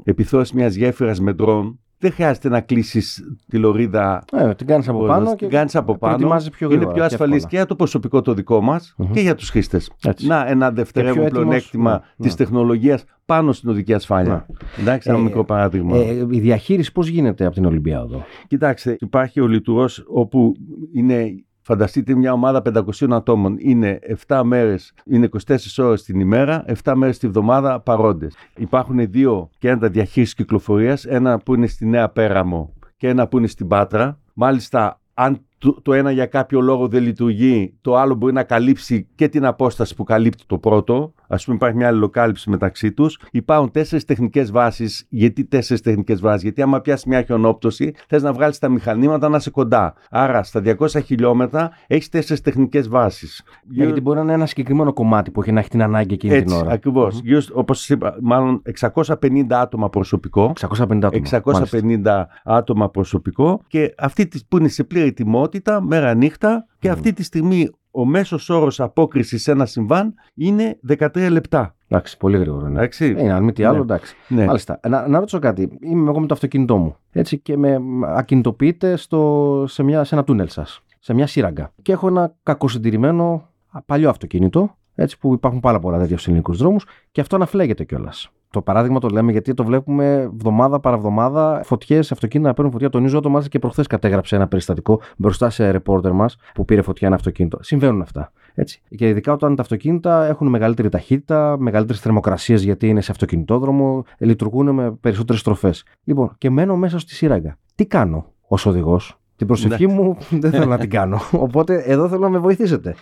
επιθώση 0.03 0.55
μιας 0.55 0.75
γέφυρας 0.75 1.19
με 1.19 1.33
ντρόν, 1.33 1.79
δεν 1.99 2.11
χρειάζεται 2.11 2.49
να 2.49 2.61
κλείσεις 2.61 3.23
τη 3.47 3.57
λωρίδα. 3.57 4.23
Ε, 4.31 4.53
την 4.53 4.67
κάνεις 4.67 4.87
από 4.87 5.05
πάνω 5.05 5.29
και 5.29 5.35
την 5.35 5.49
κάνεις 5.49 5.75
από 5.75 5.97
πάνω. 5.97 6.13
προετοιμάζεις 6.13 6.49
πιο 6.49 6.67
είναι 6.67 6.75
γρήγορα 6.75 6.95
πιο 6.95 7.07
και 7.07 7.13
ασφαλής 7.13 7.35
εύκολα. 7.35 7.49
και 7.49 7.55
για 7.55 7.65
το 7.65 7.75
προσωπικό 7.75 8.21
το 8.21 8.33
δικό 8.33 8.61
μας 8.61 8.93
Μμμ. 8.97 9.11
και 9.11 9.19
για 9.19 9.35
τους 9.35 9.49
χρήστες. 9.49 9.91
Έτσι. 10.03 10.27
Να, 10.27 10.47
ένα 10.47 10.71
δευτερεύον 10.71 11.23
έτοιμος, 11.23 11.31
πλεονέκτημα 11.31 11.91
ναι, 11.91 12.25
της 12.25 12.31
ναι. 12.31 12.37
τεχνολογίας 12.45 13.03
πάνω 13.25 13.51
στην 13.51 13.69
οδική 13.69 13.93
ασφάλεια. 13.93 14.45
Εντάξει, 14.79 15.09
ένα 15.09 15.17
Ε, 15.17 15.21
μικρό 15.21 15.43
παράδειγμα. 15.43 15.97
Ε, 15.97 16.27
η 16.29 16.39
διαχείριση 16.39 16.91
πώς 16.91 17.07
γίνεται 17.07 17.45
από 17.45 17.53
την 17.53 17.65
Ολυμπιάδο. 17.65 18.23
Κοιτάξτε, 18.47 18.97
υπάρχει 18.99 19.41
ο 19.41 19.47
λειτουργός 19.47 20.03
όπου 20.07 20.53
είναι. 20.93 21.45
Φανταστείτε 21.67 22.15
μια 22.15 22.33
ομάδα 22.33 22.61
500 22.65 22.81
ατόμων. 23.09 23.55
Είναι 23.59 23.99
7 24.27 24.41
μέρες, 24.43 24.93
είναι 25.05 25.29
24 25.47 25.55
ώρες 25.77 26.03
την 26.03 26.19
ημέρα, 26.19 26.65
7 26.83 26.93
μέρες 26.95 27.17
τη 27.17 27.27
βδομάδα 27.27 27.79
παρόντες. 27.79 28.35
Υπάρχουν 28.57 29.11
δύο 29.11 29.49
κέντρα 29.57 29.89
διαχείρισης 29.89 30.35
κυκλοφορίας, 30.35 31.05
ένα 31.05 31.37
που 31.37 31.55
είναι 31.55 31.67
στη 31.67 31.85
Νέα 31.85 32.09
Πέραμο 32.09 32.73
και 32.97 33.07
ένα 33.07 33.27
που 33.27 33.37
είναι 33.37 33.47
στην 33.47 33.67
Πάτρα. 33.67 34.19
Μάλιστα, 34.33 34.99
αν 35.13 35.45
το, 35.57 35.81
το 35.81 35.93
ένα 35.93 36.11
για 36.11 36.25
κάποιο 36.25 36.61
λόγο 36.61 36.87
δεν 36.87 37.03
λειτουργεί, 37.03 37.73
το 37.81 37.95
άλλο 37.95 38.15
μπορεί 38.15 38.33
να 38.33 38.43
καλύψει 38.43 39.07
και 39.15 39.27
την 39.27 39.45
απόσταση 39.45 39.95
που 39.95 40.03
καλύπτει 40.03 40.43
το 40.47 40.57
πρώτο. 40.57 41.13
Α 41.27 41.35
πούμε, 41.35 41.55
υπάρχει 41.55 41.75
μια 41.77 41.87
αλληλοκάλυψη 41.87 42.49
μεταξύ 42.49 42.91
τους. 42.91 43.19
Υπάρχουν 43.31 43.71
τέσσερις 43.71 44.05
τεχνικές 44.05 44.51
βάσεις. 44.51 45.05
Γιατί 45.09 45.45
τέσσερις 45.45 45.81
τεχνικές 45.81 46.19
βάσεις, 46.21 46.41
Γιατί 46.43 46.61
άμα 46.61 46.81
πιάσεις 46.81 47.05
μια 47.05 47.21
χιονόπτωση, 47.23 47.93
θες 48.07 48.23
να 48.23 48.33
βγάλεις 48.33 48.59
τα 48.59 48.69
μηχανήματα 48.69 49.29
να 49.29 49.37
είσαι 49.37 49.49
κοντά. 49.49 49.93
Άρα, 50.09 50.43
στα 50.43 50.61
200 50.61 51.01
χιλιόμετρα 51.05 51.71
έχεις 51.87 52.09
τέσσερις 52.09 52.41
τεχνικές 52.41 52.87
βάσεις. 52.87 53.43
Ναι, 53.67 53.83
γιατί 53.83 54.01
μπορεί 54.01 54.17
να 54.17 54.23
είναι 54.23 54.33
ένα 54.33 54.45
συγκεκριμένο 54.45 54.93
κομμάτι 54.93 55.31
που 55.31 55.41
έχει 55.41 55.51
να 55.51 55.59
έχει 55.59 55.69
την 55.69 55.81
ανάγκη 55.81 56.13
εκείνη 56.13 56.33
Έτσι, 56.33 56.45
την 56.45 56.55
ώρα. 56.55 56.71
ακριβώς. 56.71 57.21
Όπως 57.53 57.89
είπα, 57.89 58.17
μάλλον 58.21 58.61
650 58.79 59.45
άτομα 59.49 59.89
προσωπικό. 59.89 60.53
650 60.55 61.05
άτομα. 61.05 61.09
650 61.11 61.81
Μάλιστα. 61.83 62.27
άτομα 62.43 62.89
προσωπικό 62.89 63.61
και 63.67 63.93
αυτή 63.97 64.27
τη, 64.27 64.39
που 64.47 64.57
είναι 64.57 64.67
σε 64.67 64.83
πλήρη 64.83 65.13
ετοιμότητα, 65.45 65.81
μέρα 65.81 66.13
νύχτα 66.13 66.65
και 66.79 66.87
Μμμ. 66.87 66.93
αυτή 66.93 67.13
τη 67.13 67.23
στιγμή 67.23 67.69
ο 67.91 68.05
μέσος 68.05 68.49
όρος 68.49 68.79
απόκρισης 68.79 69.41
σε 69.41 69.51
ένα 69.51 69.65
συμβάν 69.65 70.13
είναι 70.33 70.79
13 70.99 71.27
λεπτά. 71.31 71.75
Εντάξει, 71.87 72.17
πολύ 72.17 72.37
γρήγορα. 72.37 72.69
Ναι. 72.69 72.77
Εντάξει. 72.77 73.15
Ε, 73.17 73.31
αν 73.31 73.43
μη 73.43 73.51
τι 73.53 73.63
άλλο, 73.63 73.75
Ναι. 73.75 73.81
εντάξει. 73.81 74.15
Ναι. 74.27 74.45
Μάλιστα. 74.45 74.79
Να, 74.87 75.07
να 75.07 75.19
ρωτήσω 75.19 75.39
κάτι. 75.39 75.77
Είμαι 75.81 76.09
εγώ 76.09 76.19
με 76.19 76.27
το 76.27 76.33
αυτοκίνητό 76.33 76.77
μου. 76.77 76.95
Έτσι 77.11 77.37
και 77.39 77.57
με 77.57 77.79
ακινητοποιείτε 78.05 78.95
στο, 78.95 79.63
σε, 79.67 79.83
μια, 79.83 80.03
σε 80.03 80.15
ένα 80.15 80.23
τούνελ 80.23 80.47
σας. 80.47 80.81
Σε 80.99 81.13
μια 81.13 81.27
σύραγγα. 81.27 81.71
Και 81.81 81.91
έχω 81.91 82.07
ένα 82.07 82.35
κακοσυντηρημένο 82.43 83.49
α, 83.69 83.81
παλιό 83.81 84.09
αυτοκίνητο. 84.09 84.75
Έτσι 84.95 85.17
που 85.19 85.33
υπάρχουν 85.33 85.59
πάρα 85.59 85.79
πολλά 85.79 85.97
τέτοια 85.97 86.13
στους 86.15 86.27
ελληνικούς 86.27 86.57
δρόμους. 86.57 86.85
Και 87.11 87.21
αυτό 87.21 87.35
αναφλέγεται 87.35 87.83
κιόλας. 87.83 88.29
Το 88.55 88.61
παράδειγμα 88.61 88.99
το 88.99 89.07
λέμε 89.07 89.31
γιατί 89.31 89.53
το 89.53 89.63
βλέπουμε 89.63 90.13
εβδομάδα 90.15 90.79
παραβδομάδα. 90.79 91.61
Φωτιές, 91.63 92.11
αυτοκίνητα 92.11 92.49
να 92.49 92.55
παίρνουν 92.55 92.73
φωτιά. 92.73 92.89
Τονίζω 92.89 93.19
το 93.19 93.29
μάλιστα 93.29 93.49
και 93.49 93.59
προχθές 93.59 93.87
κατέγραψε 93.87 94.35
ένα 94.35 94.47
περιστατικό 94.47 95.01
μπροστά 95.17 95.49
σε 95.49 95.71
ρεπόρτερ 95.71 96.11
μας 96.11 96.37
που 96.53 96.65
πήρε 96.65 96.81
φωτιά 96.81 97.07
ένα 97.07 97.15
αυτοκίνητο. 97.15 97.57
Συμβαίνουν 97.61 98.01
αυτά. 98.01 98.31
Έτσι. 98.53 98.81
Και 98.95 99.07
ειδικά 99.07 99.33
όταν 99.33 99.55
τα 99.55 99.61
αυτοκίνητα 99.61 100.25
έχουν 100.25 100.47
μεγαλύτερη 100.47 100.89
ταχύτητα, 100.89 101.55
μεγαλύτερες 101.59 102.01
θερμοκρασίες 102.01 102.63
γιατί 102.63 102.87
είναι 102.87 103.01
σε 103.01 103.11
αυτοκινητόδρομο, 103.11 104.03
ε, 104.17 104.25
λειτουργούν 104.25 104.69
με 104.69 104.91
περισσότερες 104.91 105.41
στροφές. 105.41 105.83
Λοιπόν, 106.03 106.35
και 106.37 106.49
μένω 106.49 106.75
μέσα 106.75 106.99
στη 106.99 107.13
σύραγγα. 107.13 107.57
Τι 107.75 107.85
κάνω 107.85 108.25
ως 108.47 108.65
οδηγός; 108.65 109.19
Την 109.35 109.47
προσευχή 109.47 109.87
μου 109.87 110.17
δεν 110.29 110.51
θέλω 110.51 110.65
να 110.65 110.77
την 110.77 110.89
κάνω. 110.89 111.19
Οπότε 111.31 111.75
εδώ 111.75 112.09
θέλω 112.09 112.21
να 112.21 112.29
με 112.29 112.37
βοηθήσετε. 112.37 112.95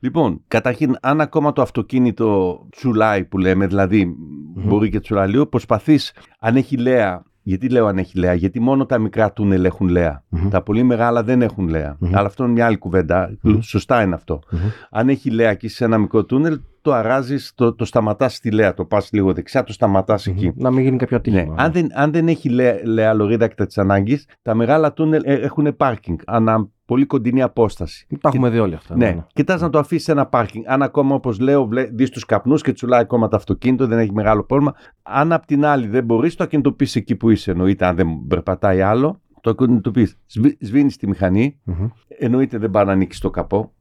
Λοιπόν, 0.00 0.40
καταρχήν, 0.48 0.96
αν 1.00 1.20
ακόμα 1.20 1.52
το 1.52 1.62
αυτοκίνητο 1.62 2.58
τσουλάει 2.70 3.24
που 3.24 3.38
λέμε, 3.38 3.66
δηλαδή 3.66 4.14
μπορεί 4.54 4.90
και 4.90 5.00
τσουλάει 5.00 5.28
λίγο, 5.28 5.46
προσπαθείς, 5.46 6.12
αν 6.38 6.56
έχει 6.56 6.76
λέα, 6.76 7.22
γιατί 7.42 7.68
λέω 7.68 7.86
αν 7.86 7.98
έχει 7.98 8.18
λέα, 8.18 8.34
γιατί 8.34 8.60
μόνο 8.60 8.86
τα 8.86 8.98
μικρά 8.98 9.32
τούνελ 9.32 9.64
έχουν 9.64 9.88
λέα. 9.88 10.24
Μμμ. 10.28 10.48
Τα 10.48 10.62
πολύ 10.62 10.82
μεγάλα 10.82 11.22
δεν 11.22 11.42
έχουν 11.42 11.68
λέα. 11.68 11.96
Μμμ. 11.98 12.16
Αλλά 12.16 12.26
αυτό 12.26 12.44
είναι 12.44 12.52
μια 12.52 12.66
άλλη 12.66 12.76
κουβέντα. 12.76 13.38
Μμμ. 13.40 13.58
Σωστά 13.60 14.02
είναι 14.02 14.14
αυτό. 14.14 14.40
Μμμ. 14.50 14.60
Αν 14.90 15.08
έχει 15.08 15.30
λέα 15.30 15.54
και 15.54 15.66
είσαι 15.66 15.76
σε 15.76 15.84
ένα 15.84 15.98
μικρό 15.98 16.24
τούνελ, 16.24 16.60
το 16.88 16.94
αράζεις, 16.94 17.52
το, 17.54 17.74
το 17.74 17.84
σταματάς 17.84 18.34
στη 18.34 18.50
Λέα. 18.50 18.74
Το 18.74 18.84
πας 18.84 19.08
λίγο 19.12 19.32
δεξιά, 19.32 19.64
το 19.64 19.72
σταματάς 19.72 20.26
εκεί. 20.26 20.52
Να 20.56 20.70
μην 20.70 20.84
γίνει 20.84 20.96
κάποιο 20.96 21.16
ατύχημα. 21.16 21.42
Ναι. 21.42 21.62
Αν, 21.62 21.72
δεν, 21.72 21.86
αν 21.94 22.12
δεν 22.12 22.28
έχει 22.28 22.48
λέα, 22.48 22.80
λέα 22.84 23.14
λωρίδα 23.14 23.48
κατά 23.48 23.66
της 23.66 23.78
ανάγκης, 23.78 24.26
τα 24.42 24.54
μεγάλα 24.54 24.92
τούνελ 24.92 25.22
ε, 25.24 25.34
έχουν 25.34 25.76
πάρκινγκ. 25.76 26.18
Ανά 26.26 26.68
πολύ 26.84 27.06
κοντινή 27.06 27.42
απόσταση. 27.42 28.06
Τα 28.20 28.28
έχουμε 28.28 28.50
δει 28.50 28.58
όλοι 28.58 28.74
αυτά. 28.74 28.96
Ναι, 28.96 29.10
ναι. 29.10 29.24
κοιτάς 29.32 29.60
να 29.60 29.70
το 29.70 29.78
αφήσεις 29.78 30.04
σε 30.04 30.12
ένα 30.12 30.26
πάρκινγκ. 30.26 30.64
Αν 30.66 30.82
ακόμα, 30.82 31.14
όπως 31.14 31.40
λέω, 31.40 31.68
δεις 31.92 32.10
τους 32.10 32.24
καπνούς 32.24 32.62
και 32.62 32.72
τσουλάει 32.72 33.00
ακόμα 33.00 33.28
το 33.28 33.36
αυτοκίνητο, 33.36 33.86
δεν 33.86 33.98
έχει 33.98 34.12
μεγάλο 34.12 34.44
πρόβλημα. 34.44 34.74
Αν 35.02 35.32
απ' 35.32 35.46
την 35.46 35.64
άλλη 35.64 35.86
δεν 35.86 36.04
μπορείς, 36.04 36.34
το 36.34 36.44
ακινητοποιήσει 36.44 36.98
εκεί 36.98 37.16
που 37.16 37.30
είσαι. 37.30 37.50
Εννοείται, 37.50 37.86
αν 37.86 37.96
δεν 37.96 38.08
περπατάει 38.28 38.80
άλλο, 38.80 39.20
το 39.40 39.50
ακινητοποιείς. 39.50 40.18
Σβήνεις 40.60 40.96
τη 40.96 41.08
μηχανή, 41.08 41.60
mm-hmm. 41.66 41.88
εννοείται 42.18 42.58
δεν 42.58 42.70
πάει 42.70 42.84
να 42.84 42.92
ανοίξεις 42.92 43.20
το 43.20 43.30
καπό. 43.30 43.72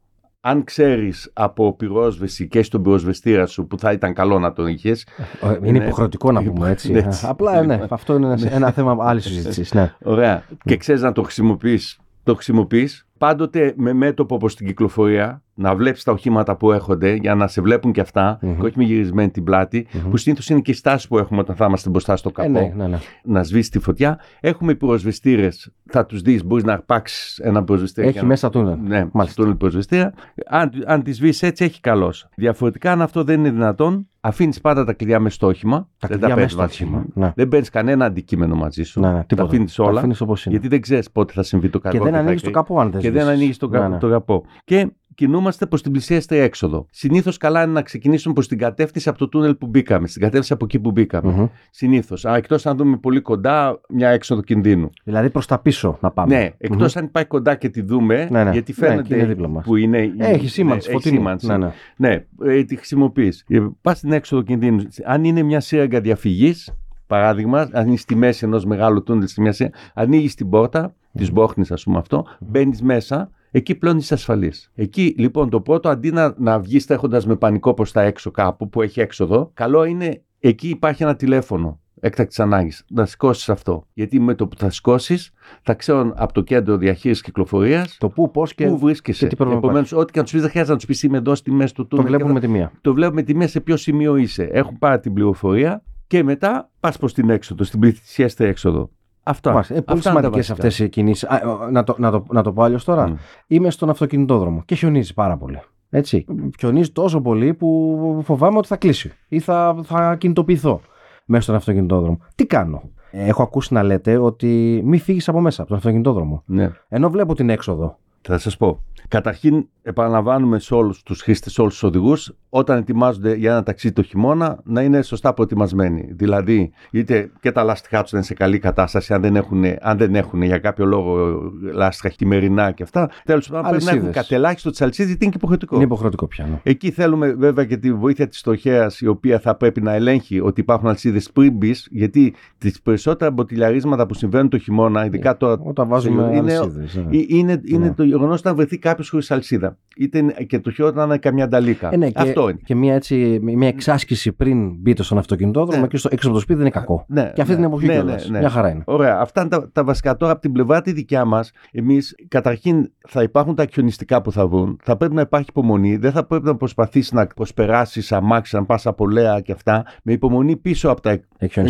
Αν 0.42 0.64
ξέρεις 0.64 1.32
από 1.34 1.74
πυρόσβεση 1.74 2.48
και 2.48 2.64
στον 2.64 2.84
πυροσβεστήρα 2.84 3.46
σου 3.46 3.68
που 3.68 3.80
θα 3.80 3.92
ήταν 3.92 4.14
καλό 4.14 4.40
να 4.40 4.54
τον 4.54 4.68
είχες. 4.68 5.08
Είναι, 5.44 5.68
είναι 5.68 5.86
υποχρεωτικό 5.86 6.32
να 6.32 6.44
πούμε 6.44 6.70
έτσι. 6.70 6.94
έτσι. 6.94 7.26
Απλά 7.30 7.64
ναι, 7.64 7.86
αυτό 7.90 8.16
είναι 8.16 8.36
ένα 8.52 8.72
θέμα 8.72 8.96
άλλη 9.00 9.22
συζήτησης. 9.22 9.74
Ναι. 9.74 9.94
Ωραία. 10.04 10.44
Και 10.64 10.78
ξέρεις 10.78 11.02
να 11.02 11.12
το 11.12 11.24
χρησιμοποιείς 11.24 12.00
το 12.28 12.36
χρησιμοποιείς 12.36 13.08
πάντοτε 13.18 13.74
με 13.78 13.94
μέτωπο 13.94 14.36
όπως 14.36 14.56
την 14.56 14.68
κυκλοφορία, 14.68 15.42
να 15.60 15.76
βλέπεις 15.76 16.04
τα 16.04 16.12
οχήματα 16.12 16.56
που 16.56 16.72
έρχονται 16.72 17.14
για 17.14 17.36
να 17.36 17.48
σε 17.48 17.62
βλέπουν 17.62 17.92
και 17.92 18.02
αυτά, 18.02 18.40
mm-hmm. 18.42 18.56
και 18.60 18.66
όχι 18.66 18.78
με 18.78 18.84
γυρισμένη 18.84 19.30
την 19.30 19.44
πλάτη, 19.44 19.88
mm-hmm. 19.90 20.10
που 20.10 20.18
συνήθως 20.18 20.50
είναι 20.50 20.60
και 20.60 20.72
οι 20.72 20.74
στάσει 20.74 21.08
που 21.08 21.18
έχουμε 21.18 21.40
όταν 21.40 21.56
θα 21.56 21.66
είμαστε 21.66 21.90
μπροστά 21.90 22.16
στο 22.16 22.32
καπό. 22.32 22.60
Ε, 22.60 22.62
ναι, 22.62 22.74
ναι, 22.76 22.88
ναι. 22.88 23.00
Να 23.24 23.44
σβήσεις 23.44 23.70
τη 23.70 23.80
φωτιά. 23.80 24.20
Έχουμε 24.40 24.74
πυροσβεστήρε, 24.74 25.50
θα 25.86 26.06
τους 26.06 26.22
δεις, 26.22 26.46
μπορείς 26.46 26.64
να 26.64 26.74
αρπάξεις 26.74 27.38
ένα 27.38 27.64
πυροσβεστήρα. 27.64 28.08
Έχει 28.08 28.26
μέσα 28.26 28.50
τούνελ. 28.50 28.78
Ναι, 28.84 29.08
μάλιστα. 29.12 29.42
Τούνελ 29.42 29.58
πυροσβεστήρα. 29.58 30.14
Αν, 30.48 30.72
αν 30.86 31.04
τη 31.04 31.12
σβήσεις 31.12 31.44
έτσι, 31.44 31.64
έχει 31.64 31.80
καλώ. 31.80 32.14
Διαφορετικά, 32.36 32.92
αν 32.92 33.02
αυτό 33.02 33.24
δεν 33.24 33.40
είναι 33.40 33.50
δυνατόν, 33.50 34.08
αφήνεις 34.20 34.62
πάντα 34.62 34.84
τα 34.84 34.94
κλειδιά 34.94 35.20
μες 35.20 35.34
στο 35.34 35.48
όχημα. 35.48 35.90
Τα 35.98 36.08
δεν 36.08 36.20
τα 36.20 36.28
παίρνεις 36.28 36.56
όχημα. 36.56 37.06
Ναι. 37.14 37.32
Δεν 37.36 37.48
παίρνεις 37.48 37.70
κανένα 37.70 38.06
αντικείμενο 38.06 38.56
μαζί 38.56 38.84
σου. 38.84 39.00
Ναι, 39.00 39.12
ναι, 39.12 39.24
τα 39.36 39.44
αφήνεις 39.44 39.80
όλα. 39.80 40.08
γιατί 40.46 40.68
δεν 40.68 40.82
ξέρεις 40.82 41.12
πότε 41.12 41.34
θα 41.34 41.44
συμβεί 41.44 41.70
το 41.70 41.80
κακό. 41.80 41.98
Και 41.98 42.04
δεν 42.04 42.16
ανοίγεις 42.16 42.42
το 42.42 42.52
καπό, 42.52 42.80
αν 42.80 42.92
δεν 42.92 43.02
Και 43.02 43.12
δεν 43.12 43.28
ανοίγεις 43.28 43.58
το, 43.58 43.68
ναι, 43.68 43.88
ναι. 43.88 43.98
το 43.98 44.10
καπό. 44.10 44.46
Και 44.64 44.92
κινούμαστε 45.16 45.66
προς 45.66 45.82
την 45.82 45.92
πλησιέστερη 45.92 46.42
έξοδο. 46.42 46.86
Συνήθως 46.92 47.38
καλά 47.38 47.64
είναι 47.64 47.72
να 47.72 47.82
ξεκινήσουμε 47.82 48.34
προς 48.34 48.48
την 48.48 48.58
κατεύθυνση 48.58 49.10
από 49.10 49.18
το 49.18 49.28
τούνελ 49.28 49.56
που 49.56 49.68
μπήκαμε, 49.68 50.08
στην 50.08 50.22
κατεύθυνση 50.22 50.54
από 50.54 50.66
εκεί 50.66 50.80
που 50.80 50.92
μπήκαμε. 50.92 51.36
Mm-hmm. 51.38 51.50
Συνήθως. 51.72 52.26
Εκτός 52.26 52.66
αν 52.66 52.78
δούμε 52.78 52.98
πολύ 52.98 53.22
κοντά 53.22 53.82
μια 53.90 54.10
έξοδο 54.10 54.42
κινδύνου. 54.42 54.90
Δηλαδή 55.04 55.30
προς 55.30 55.46
τα 55.46 55.60
πίσω 55.60 55.98
να 56.02 56.12
πάμε. 56.12 56.36
Ναι, 56.36 56.50
εκτός 56.58 56.94
mm-hmm. 56.94 57.00
αν 57.00 57.12
πάει 57.12 57.26
κοντά 57.26 57.56
και 57.56 57.70
τη 57.70 57.82
δούμε, 57.82 58.28
ναι, 58.32 58.44
ναι. 58.44 58.52
γιατί 58.52 58.74
ναι, 58.78 58.88
φαίνεται 58.88 59.16
ναι, 59.16 59.22
είναι 59.22 59.62
που 59.64 59.76
είναι. 59.76 60.14
Έχει 60.18 60.48
σήμανση. 60.48 60.90
Ναι, 60.90 60.96
έχει 60.96 61.08
σήμανση. 61.08 61.48
Ναι, 61.48 61.58
ναι. 61.58 61.72
ναι 61.98 62.26
ε, 62.44 62.64
τη 62.64 62.76
χρησιμοποιείς. 62.76 63.46
Ε, 63.48 63.66
Πας 63.82 63.98
στην 63.98 64.12
έξοδο 64.12 64.42
κινδύνου. 64.42 64.88
Αν 65.06 65.24
είναι 65.24 65.44
μια 65.44 65.60
σύραγγα 65.60 66.02
διαφυγής, 66.02 66.74
παράδειγμα, 67.08 67.70
αν 67.72 67.88
είναι 67.88 67.98
στη 67.98 68.16
μέση 68.16 68.46
ενός 68.46 68.66
μεγάλου 68.66 69.04
τούνελ, 69.04 69.28
στη 69.28 69.42
μέση, 69.42 69.70
ανοίγεις 69.94 70.36
την 70.36 70.50
πόρτα, 70.50 70.90
mm-hmm. 70.92 71.18
της 71.18 71.32
μπόχνης, 71.32 71.72
ας 71.72 71.84
πούμε 71.84 71.98
αυτό, 71.98 72.26
μπαίνεις 72.40 72.82
μέσα 72.82 73.32
εκεί 73.52 73.76
πλέον 73.76 73.98
είσαι 73.98 74.14
ασφαλής. 74.14 74.72
Εκεί 74.76 75.16
λοιπόν 75.18 75.50
το 75.50 75.62
πρώτο, 75.62 75.90
αντί 75.90 76.12
να, 76.12 76.34
να 76.38 76.60
βγεις 76.60 76.86
τρέχοντας 76.86 77.26
με 77.26 77.36
πανικό 77.36 77.74
προς 77.74 77.92
τα 77.92 78.02
έξω 78.02 78.32
κάπου 78.32 78.70
που 78.70 78.82
έχει 78.82 79.00
έξοδο, 79.00 79.52
καλό 79.54 79.84
είναι 79.84 80.22
εκεί 80.40 80.70
υπάρχει 80.70 81.04
ένα 81.04 81.16
τηλέφωνο 81.16 81.80
έκτακτης 82.00 82.40
ανάγκης. 82.40 82.86
Να 82.90 83.06
σηκώσεις 83.06 83.50
αυτό. 83.50 83.88
Γιατί 83.94 84.20
με 84.20 84.36
το 84.36 84.48
που 84.48 84.58
θα 84.58 84.70
σηκώσεις, 84.70 85.32
θα 85.62 85.74
ξέρουν 85.74 86.14
από 86.16 86.34
το 86.34 86.42
κέντρο 86.42 86.78
διαχείρισης 86.78 87.24
κυκλοφορίας 87.24 87.98
το 87.98 88.10
πού, 88.10 88.32
πώς 88.32 88.54
και 88.54 88.68
πού 88.68 88.78
βρίσκεσαι. 88.78 89.28
Επομένως, 89.40 89.92
ό,τι 89.92 90.12
και 90.12 90.20
αν 90.20 90.26
του 90.26 90.32
πει, 90.32 90.40
δεν 90.40 90.50
χρειάζεται 90.50 90.72
να 90.72 90.78
τους 90.78 90.88
πεις 90.88 91.04
είμαι 91.04 91.18
εδώ 91.18 91.36
στη 91.36 91.52
μέση 91.52 91.74
του 91.74 91.88
τούνελ. 91.88 92.06
Το 92.06 92.12
βλέπουμε 92.12 92.34
με 92.34 92.40
τη 92.40 92.48
μία. 92.48 92.72
Το 92.82 92.94
βλέπουμε 92.94 93.22
με 93.22 93.26
τη 93.26 93.36
μία 93.36 93.48
σε 93.48 93.60
ποιο 93.60 93.78
σημείο 93.78 94.16
είσαι. 94.16 94.44
Έχουν 94.52 94.78
πάρει 94.78 95.00
την 95.00 95.14
πληροφορία 95.14 95.84
και 96.08 96.24
μετά 96.24 96.70
πας 96.80 96.98
προς 96.98 97.14
την 97.14 97.30
έξοδο, 97.30 97.64
στην 97.64 97.80
πληθυσιέστερη 97.80 98.50
έξοδο. 98.50 98.90
Αυτό. 99.28 99.52
Μάλιστα. 99.52 99.74
Είναι 99.74 99.84
πολύ 99.84 100.02
σημαντικές 100.02 100.52
αυτές 100.52 100.80
οι 100.80 100.90
κινήσεις. 100.90 101.28
Να, 101.72 101.84
το, 101.84 101.96
να, 101.98 102.12
το, 102.12 102.26
να 102.30 102.44
το 102.44 102.54
πω 102.54 102.64
αλλιώς 102.64 102.84
τώρα. 102.84 103.10
Mm. 103.10 103.16
Είμαι 103.48 103.70
στον 103.70 103.90
αυτοκινητόδρομο 103.90 104.62
και 104.66 104.76
χιονίζει 104.76 105.14
πάρα 105.14 105.38
πολύ. 105.38 105.60
Έτσι. 105.90 106.26
Χιονίζει 106.60 106.92
τόσο 106.92 107.22
πολύ 107.22 107.54
που 107.54 108.22
φοβάμαι 108.24 108.58
ότι 108.58 108.68
θα 108.68 108.76
κλείσει 108.78 109.12
ή 109.28 109.40
θα, 109.40 109.76
θα 109.84 110.16
κινητοποιηθώ 110.16 110.82
μέσα 111.26 111.44
στον 111.44 111.56
αυτοκινητόδρομο. 111.56 112.20
Τι 112.36 112.46
κάνω; 112.46 112.82
Έχω 113.12 113.44
ακούσει 113.44 113.74
να 113.74 113.84
λέτε 113.84 114.18
ότι 114.18 114.82
μη 114.86 114.98
φύγεις 114.98 115.28
από 115.30 115.42
μέσα 115.42 115.60
από 115.62 115.70
τον 115.70 115.78
αυτοκινητόδρομο. 115.78 116.44
Ναι. 116.46 116.72
Ενώ 116.88 117.10
βλέπω 117.10 117.36
την 117.36 117.50
έξοδο. 117.50 117.98
Θα 118.30 118.38
σας 118.38 118.58
πω. 118.58 118.84
Καταρχήν, 119.08 119.68
επαναλαμβάνουμε 119.82 120.60
σε 120.60 120.74
όλους 120.74 121.04
τους 121.04 121.22
χρήστες, 121.22 121.54
σε 121.54 121.62
όλους 121.62 121.74
τους 121.74 121.84
οδηγούς, 121.84 122.34
όταν 122.50 122.78
ετοιμάζονται 122.78 123.36
για 123.36 123.52
ένα 123.52 123.64
ταξίδι 123.64 123.94
το 123.94 124.02
χειμώνα, 124.02 124.60
να 124.64 124.82
είναι 124.82 125.02
σωστά 125.02 125.34
προετοιμασμένοι. 125.34 126.10
Δηλαδή, 126.12 126.72
είτε 126.92 127.32
και 127.40 127.52
τα 127.52 127.64
λάστιχά 127.64 128.02
τους 128.02 128.12
να 128.12 128.18
είναι 128.18 128.28
σε 128.28 128.34
καλή 128.34 128.60
κατάσταση, 128.60 129.14
αν 129.14 129.22
δεν 129.22 129.36
έχουν, 129.36 129.64
αν 129.82 129.98
δεν 129.98 130.16
έχουν 130.16 130.42
για 130.42 130.58
κάποιο 130.58 130.86
λόγο 130.86 131.40
λάστιχα 131.74 132.10
χειμερινά 132.10 132.72
και 132.72 132.84
αυτά. 132.84 133.10
Τέλος 133.26 133.50
πάντων, 133.50 133.70
πρέπει 133.70 133.84
να 133.84 133.92
έχουν 133.92 134.12
κατελάχιστο 134.12 134.70
τις 134.70 134.82
αλυσίδες, 134.82 135.10
γιατί 135.10 135.24
είναι 135.24 135.32
και 135.32 135.38
υποχρεωτικό. 135.38 135.76
Είναι 135.76 135.84
υποχρεωτικό 135.84 136.28
πια. 136.28 136.46
Ναι. 136.46 136.60
Εκεί 136.64 136.92
θέλουμε 136.92 137.34
βέβαια 137.34 137.66
και 137.66 137.78
τη 137.78 137.94
βοήθεια 137.94 138.28
της 138.28 138.40
στοχέα, 138.40 138.92
η 139.00 139.08
οποία 139.08 139.40
θα 139.40 139.56
πρέπει 139.56 139.82
να 139.82 139.94
ελέγχει 139.94 140.40
ότι 140.40 140.62
υπάρχουν 140.62 140.88
αλυσίδες 140.88 141.32
πριν 141.32 141.54
μπεις, 141.54 141.88
γιατί 141.92 142.34
τις 142.58 142.82
περισσότερα 142.82 143.32
μποτιλιαρίσματα 143.32 144.06
που 144.06 144.14
συμβαίνουν 144.14 144.50
το 144.50 144.58
χειμώνα, 144.58 145.06
ειδικά 145.06 145.38
τώρα. 145.38 145.62
Όταν 145.64 145.88
βάζουμε 145.88 146.24
είναι, 146.24 146.38
αλυσίδες, 146.38 146.96
ναι. 146.96 147.18
είναι, 147.28 147.62
είναι 147.66 147.86
ναι. 147.86 147.94
το 147.94 148.04
γεγονός 148.18 148.42
να 148.42 148.54
βρεθεί 148.54 148.78
κάποιος 148.78 149.10
χωρίς 149.10 149.32
αλυσίδα. 149.32 149.78
Είτε 149.98 150.22
και 150.48 150.60
το 150.60 150.72
χειρότερο 150.72 151.00
να 151.00 151.06
είναι 151.06 151.18
καμιά 151.18 151.48
νταλίκα. 151.48 151.90
Ε, 151.92 151.98
ναι, 151.98 152.10
Αυτό 152.16 152.44
και, 152.44 152.50
είναι. 152.50 152.60
Και 152.64 152.76
μια, 152.76 152.94
έτσι, 152.94 153.40
μια 153.42 153.68
εξάσκηση 153.68 154.32
πριν 154.32 154.76
μπείτε 154.76 155.04
στον 155.04 155.18
αυτοκινητόδρομο 155.18 155.82
ναι. 155.82 155.88
και 155.88 155.98
στο, 155.98 156.10
έξω 156.12 156.28
από 156.28 156.36
το 156.36 156.42
σπίτι 156.42 156.60
δεν 156.60 156.68
είναι 156.68 156.80
κακό. 156.80 157.06
Ναι, 157.08 157.32
και 157.36 157.42
αυτή 157.42 157.54
ναι, 157.54 157.60
την 157.60 157.68
εποχή 157.68 157.86
ναι, 157.86 158.02
ναι, 158.02 158.16
ναι, 158.30 158.40
Μια 158.40 158.50
χαρά 158.50 158.70
είναι. 158.70 158.84
Ωραία. 158.86 159.20
Αυτά 159.20 159.42
είναι 159.42 159.50
τα, 159.50 159.70
τα 159.72 159.84
βασικά. 159.84 160.16
Τώρα 160.18 160.32
από 160.32 160.42
την 160.42 160.52
πλευρά 160.52 160.82
τη 160.82 160.92
δικιά 160.92 161.26
μας, 161.26 161.52
εμείς 161.72 162.16
καταρχήν 162.28 162.92
θα 163.08 163.22
υπάρχουν 163.22 163.56
τα 163.56 163.66
χιονιστικά 163.66 164.22
που 164.22 164.32
θα 164.32 164.48
βγουν. 164.48 164.80
Θα 164.84 164.98
πρέπει 164.98 165.14
να 165.14 165.22
υπάρχει 165.22 165.48
υπομονή. 165.50 165.96
Δεν 165.96 166.12
θα 166.12 166.26
πρέπει 166.26 166.46
να 166.46 166.56
προσπαθήσει 166.56 167.16
να 167.16 167.28
προσπεράσεις 167.28 168.12
αμάξι, 168.12 168.56
να 168.56 168.66
πας 168.66 168.86
από 168.86 169.08
λέα 169.08 169.40
και 169.42 169.52
αυτά. 169.52 169.86
Με 170.04 170.12
υπομονή 170.12 170.56
πίσω 170.56 170.90
από 170.90 171.02
τα 171.02 171.20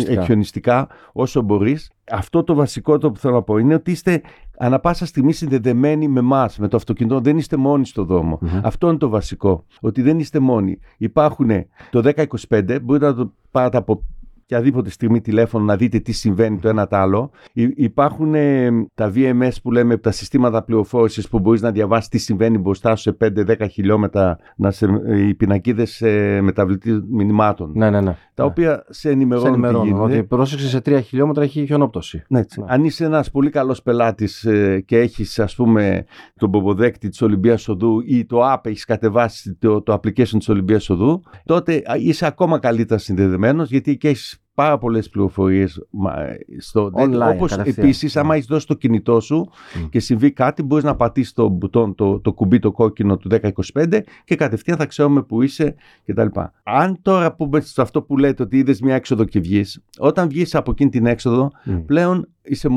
εκχιονιστικά 0.08 0.88
όσο 1.12 1.42
μπορείς. 1.42 1.90
Αυτό 2.10 2.44
το 2.44 2.54
βασικό 2.54 2.98
το 2.98 3.10
που 3.10 3.18
θέλω 3.18 3.34
να 3.34 3.42
πω 3.42 3.56
είναι 3.56 3.74
ότι 3.74 3.90
είστε 3.90 4.22
ανα 4.58 4.78
πάσα 4.78 5.06
στιγμή 5.06 5.32
συνδεδεμένοι 5.32 6.08
με 6.08 6.20
εμά, 6.20 6.50
με 6.58 6.68
το 6.68 6.76
αυτοκίνητο. 6.76 7.20
Δεν 7.20 7.36
είστε 7.36 7.56
μόνοι 7.56 7.86
στο 7.86 8.04
δρομο 8.20 8.38
Αυτό 8.62 8.88
είναι 8.88 8.98
το 8.98 9.08
βασικό. 9.08 9.64
Ότι 9.80 10.02
δεν 10.02 10.18
είστε 10.18 10.38
μόνοι. 10.38 10.78
Υπάρχουν 10.96 11.50
το 11.90 12.12
1025, 12.48 12.78
μπορείτε 12.82 13.06
να 13.06 13.14
το 13.14 13.32
πάρετε 13.50 13.76
από 13.76 14.04
οποιαδήποτε 14.50 14.90
στιγμή 14.90 15.20
τηλέφωνο 15.20 15.64
να 15.64 15.76
δείτε 15.76 15.98
τι 15.98 16.12
συμβαίνει 16.12 16.58
το 16.58 16.68
ένα 16.68 16.86
το 16.86 16.96
άλλο. 16.96 17.30
Υπάρχουν 17.76 18.34
ε, 18.34 18.70
τα 18.94 19.12
VMS 19.14 19.50
που 19.62 19.72
λέμε, 19.72 19.96
τα 19.96 20.10
συστήματα 20.10 20.62
πληροφόρησης 20.62 21.28
που 21.28 21.38
μπορείς 21.38 21.60
να 21.60 21.70
διαβάσεις 21.70 22.08
τι 22.08 22.18
συμβαίνει 22.18 22.58
μπροστά 22.58 22.96
σου 22.96 23.02
σε 23.02 23.16
5-10 23.20 23.66
χιλιόμετρα, 23.70 24.38
να 24.56 24.70
σε, 24.70 24.86
οι 25.06 25.34
πινακίδες 25.34 26.02
ε, 26.02 26.40
μεταβλητής 26.42 27.00
μηνυμάτων. 27.10 27.72
Ναι, 27.74 27.90
ναι, 27.90 28.00
ναι. 28.00 28.16
Τα 28.34 28.42
ναι. 28.42 28.48
οποία 28.48 28.84
σε 28.88 29.10
ενημερώνουν. 29.10 29.48
Σε 29.48 29.52
ενημερώνουν 29.52 30.00
ότι 30.00 30.22
πρόσεξε 30.22 30.68
σε 30.68 30.78
3 30.84 31.00
χιλιόμετρα 31.04 31.42
έχει 31.42 31.66
χιονόπτωση. 31.66 32.24
Ναι, 32.28 32.38
ναι. 32.38 32.64
Αν 32.68 32.84
είσαι 32.84 33.04
ένας 33.04 33.30
πολύ 33.30 33.50
καλός 33.50 33.82
πελάτης 33.82 34.44
ε, 34.44 34.80
και 34.86 34.98
έχεις, 34.98 35.38
ας 35.38 35.54
πούμε, 35.54 36.04
τον 36.36 36.50
ποποδέκτη 36.50 37.08
της 37.08 37.22
Ολυμπίας 37.22 37.68
Οδού 37.68 38.02
ή 38.06 38.24
το 38.24 38.52
app 38.52 38.66
έχεις 38.66 38.84
κατεβάσει 38.84 39.54
το, 39.54 39.82
το 39.82 39.92
application 39.92 40.36
της 40.38 40.48
Ολυμπίας 40.48 40.90
Οδού, 40.90 41.22
τότε 41.44 41.82
είσαι 41.98 42.26
ακόμα 42.26 42.58
καλύτερα 42.58 43.00
συνδεδεμένος 43.00 43.70
γιατί 43.70 43.90
εκεί 43.90 44.06
έχεις 44.06 44.37
πάρα 44.58 44.78
πολλές 44.78 45.08
πληροφορίες 45.08 45.86
στο 46.58 46.90
Online. 46.94 47.32
Όπως 47.34 47.56
επίσης, 47.56 48.16
άμα 48.16 48.34
έχεις 48.34 48.46
δώσει 48.46 48.66
το 48.66 48.74
κινητό 48.74 49.20
σου 49.20 49.50
και 49.90 50.00
συμβεί 50.00 50.32
κάτι, 50.32 50.62
μπορείς 50.62 50.84
να 50.84 50.96
πατήσεις 50.96 51.32
το 51.32 51.48
μπουτόν, 51.48 51.94
το, 51.94 52.20
το 52.20 52.32
κουμπί 52.32 52.58
το 52.58 52.72
κόκκινο 52.72 53.16
του 53.16 53.28
1025 53.72 54.00
και 54.24 54.34
κατευθείαν 54.34 54.76
θα 54.76 54.86
ξέρουμε 54.86 55.22
που 55.22 55.42
είσαι 55.42 55.74
κτλ. 56.06 56.26
Αν 56.62 56.98
τώρα 57.02 57.32
πούμε 57.34 57.60
σε 57.60 57.82
αυτό 57.82 58.02
που 58.02 58.16
λέτε 58.16 58.42
ότι 58.42 58.58
είδες 58.58 58.80
μια 58.80 58.94
έξοδο 58.94 59.24
και 59.24 59.40
βγεις, 59.40 59.82
όταν 59.98 60.28
βγεις 60.28 60.54
από 60.54 60.70
εκείνη 60.70 60.90
την 60.90 61.06
έξοδο, 61.06 61.50
πλέον 61.86 62.28
είσαι 62.42 62.68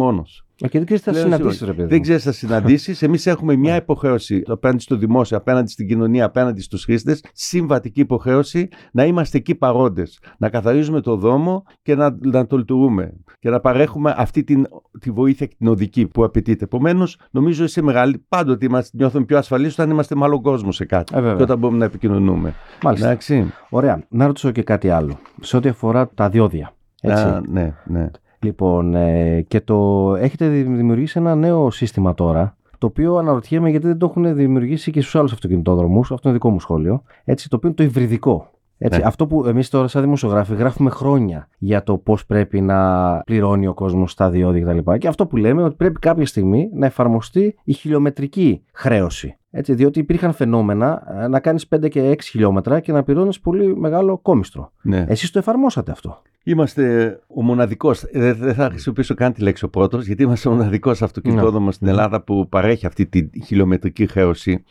μόνο. 0.62 0.72
Και 0.72 0.77
δεν 0.77 0.86
ξέρεις 0.86 1.03
τι 1.03 1.12
θα 1.12 1.15
συναντήσεις, 1.15 1.62
ρε 1.62 1.74
παιδί. 1.74 1.89
Δεν 1.89 2.01
ξέρεις 2.01 2.22
τι 2.22 2.27
θα 2.27 2.34
συναντήσεις. 2.34 3.01
Εμείς 3.08 3.25
έχουμε 3.25 3.56
μια 3.56 3.75
υποχρέωση 3.75 4.41
απέναντι 4.48 4.82
στο 4.82 4.96
δημόσιο, 4.96 5.38
απέναντι 5.38 5.72
στην 5.72 5.88
κοινωνία, 5.88 6.25
απέναντι 6.25 6.62
στους 6.62 6.84
χρήστες, 6.84 7.24
συμβατική 7.34 8.00
υποχρέωση 8.00 8.68
να 8.91 9.06
είμαστε 9.06 9.38
εκεί 9.38 9.56
παρόντες. 9.56 10.20
Να 10.38 10.50
καθαρίζουμε 10.50 11.01
το 11.01 11.15
δρόμο 11.15 11.63
και 11.82 11.96
να, 11.96 12.18
να 12.20 12.48
το 12.48 12.58
λειτουργούμε. 12.58 13.13
Και 13.39 13.50
να 13.50 13.60
παρέχουμε 13.60 14.13
αυτή 14.18 14.44
την, 14.44 14.68
τη 15.00 15.12
βοήθεια 15.12 15.46
και 15.46 15.56
την 15.58 15.68
οδική 15.68 16.08
που 16.08 16.24
απαιτείται. 16.24 16.63
Επομένως, 16.63 17.18
νομίζω 17.32 17.63
είσαι 17.63 17.82
μεγάλη. 17.82 18.25
Πάντοτε 18.27 18.65
είμαστε, 18.65 18.98
νιώθουμε 18.98 19.25
πιο 19.25 19.38
ασφαλείς 19.38 19.74
όταν 19.74 19.89
είμαστε 19.89 20.15
μάλλον 20.15 20.41
κόσμος 20.41 20.75
σε 20.75 20.86
κάτι. 20.86 21.13
Ε, 21.15 21.20
και 21.22 21.44
όταν 21.44 21.58
μπορούμε 21.58 21.80
να 21.80 21.86
επικοινωνούμε. 21.86 22.53
Μάλιστα. 22.84 23.06
Εντάξει. 23.06 23.53
Ωραία. 23.70 24.03
Να 24.10 24.25
ρωτήσω 24.25 24.51
και 24.51 24.63
κάτι 24.63 24.89
άλλο. 24.89 25.20
Σε 25.41 25.58
ό,τι 25.58 25.70
αφορά 25.70 26.10
τα 26.13 26.30
διόδια. 26.30 26.74
Έτσι. 27.01 27.24
Α, 27.24 27.41
ναι, 27.48 27.75
ναι. 27.86 28.10
Λοιπόν, 28.42 28.96
ε, 28.96 29.42
και 29.42 29.62
το 29.62 30.12
έχετε 30.16 30.48
δημιουργήσει 30.48 31.20
ένα 31.20 31.36
νέο 31.36 31.72
σύστημα 31.72 32.14
τώρα 32.14 32.56
το 32.82 32.88
οποίο 32.88 33.16
αναρωτιέμαι 33.16 33.70
γιατί 33.70 33.88
δεν 33.88 33.98
το 33.98 34.06
έχουν 34.06 34.36
δημιουργήσει 34.36 34.92
και 34.92 35.02
στους 35.02 35.16
άλλους 35.16 35.32
αυτοκινητόδρομους. 35.32 36.12
Αυτό 36.12 36.30
είναι 36.30 36.38
δικό 36.38 36.50
μου 36.50 36.60
σχόλιο. 36.60 37.04
Έτσι, 37.24 37.50
το 37.50 37.56
οποίο 37.56 37.70
είναι 37.70 37.78
το 37.78 37.84
υβριδικό. 37.84 38.50
Έτσι, 38.78 39.00
Ναι. 39.00 39.06
Αυτό 39.06 39.28
που 39.28 39.46
εμείς 39.46 39.70
τώρα, 39.70 39.88
σαν 39.88 40.02
δημοσιογράφοι, 40.02 40.56
γράφουμε 40.56 40.90
χρόνια 40.90 41.48
για 41.58 41.84
το 41.84 41.98
πώς 41.98 42.26
πρέπει 42.26 42.62
να 42.62 43.20
πληρώνει 43.26 43.68
ο 43.68 43.74
κόσμος 43.74 44.12
στα 44.12 44.30
διόδια 44.30 44.74
κτλ. 44.74 44.92
Και 44.98 45.08
αυτό 45.08 45.26
που 45.28 45.38
λέμε 45.38 45.64
ότι 45.64 45.76
πρέπει 45.76 46.00
κάποια 46.00 46.26
στιγμή 46.26 46.70
να 46.74 46.86
εφαρμοστεί 46.86 47.56
η 47.64 47.74
χιλιομετρική 47.74 48.64
χρέωση. 48.74 49.38
Έτσι, 49.52 49.74
διότι 49.74 50.00
υπήρχαν 50.00 50.34
φαινόμενα 50.34 51.04
ε, 51.22 51.28
να 51.28 51.40
κάνεις 51.40 51.68
5 51.76 51.90
και 51.90 52.12
6 52.12 52.16
χιλιόμετρα 52.22 52.80
και 52.80 52.92
να 52.92 53.04
πληρώνεις 53.04 53.40
πολύ 53.40 53.76
μεγάλο 53.78 54.18
κόμιστρο. 54.18 54.72
Ναι. 54.82 55.06
Εσείς 55.08 55.32
το 55.32 55.40
εφαρμόσατε 55.40 55.92
αυτό. 55.92 56.22
Είμαστε 56.44 57.16
ο 57.28 57.44
μοναδικός. 57.44 58.06
Δεν 58.14 58.36
δεν 58.36 58.54
θα 58.54 58.70
χρησιμοποιήσω 58.70 59.14
καν 59.14 59.34
τη 59.34 59.42
λέξη 59.42 59.66
ο 59.66 59.70
πρώτος, 59.70 60.06
γιατί 60.06 60.24
είμαστε 60.24 60.50
ο 60.50 60.52
μοναδικός 60.52 61.02
αυτοκινητόδρομο 61.02 61.72
στην 61.72 61.88
Ελλάδα 61.88 62.22
που 62.22 62.50
παρέχει 62.50 62.86
αυτή 62.86 63.06
τη 63.06 63.30
χιλιομετρική 63.46 64.08
χρέωση. 64.08 64.64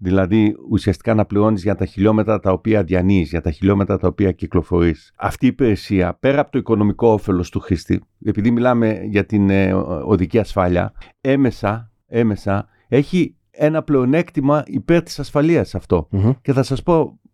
Δηλαδή, 0.00 0.56
ουσιαστικά 0.70 1.14
να 1.14 1.24
πληρώνεις 1.24 1.62
για 1.62 1.74
τα 1.74 1.84
χιλιόμετρα 1.84 2.40
τα 2.40 2.52
οποία 2.52 2.82
διανύεις, 2.82 3.28
για 3.28 3.40
τα 3.40 3.50
χιλιόμετρα 3.50 3.98
τα 3.98 4.08
οποία 4.08 4.32
κυκλοφορείς. 4.32 5.12
Αυτή 5.16 5.44
η 5.44 5.48
υπηρεσία, 5.48 6.16
πέρα 6.20 6.40
από 6.40 6.50
το 6.50 6.58
οικονομικό 6.58 7.08
όφελος 7.08 7.50
του 7.50 7.60
χρήστη, 7.60 8.00
επειδή 8.24 8.50
μιλάμε 8.50 9.00
για 9.04 9.26
την 9.26 9.50
ε, 9.50 9.72
οδική 10.04 10.38
ασφάλεια, 10.38 10.92
έμεσα, 11.20 11.90
έμεσα 12.06 12.68
έχει 12.88 13.36
ένα 13.50 13.82
πλεονέκτημα 13.82 14.62
υπέρ 14.66 15.02
της 15.02 15.18
ασφαλείας 15.18 15.74
αυτό. 15.74 16.06
Μμμ. 16.10 16.30
Και 16.42 16.52
θα 16.52 16.62
σας 16.62 16.82
πω 16.82 17.00
ε, 17.00 17.27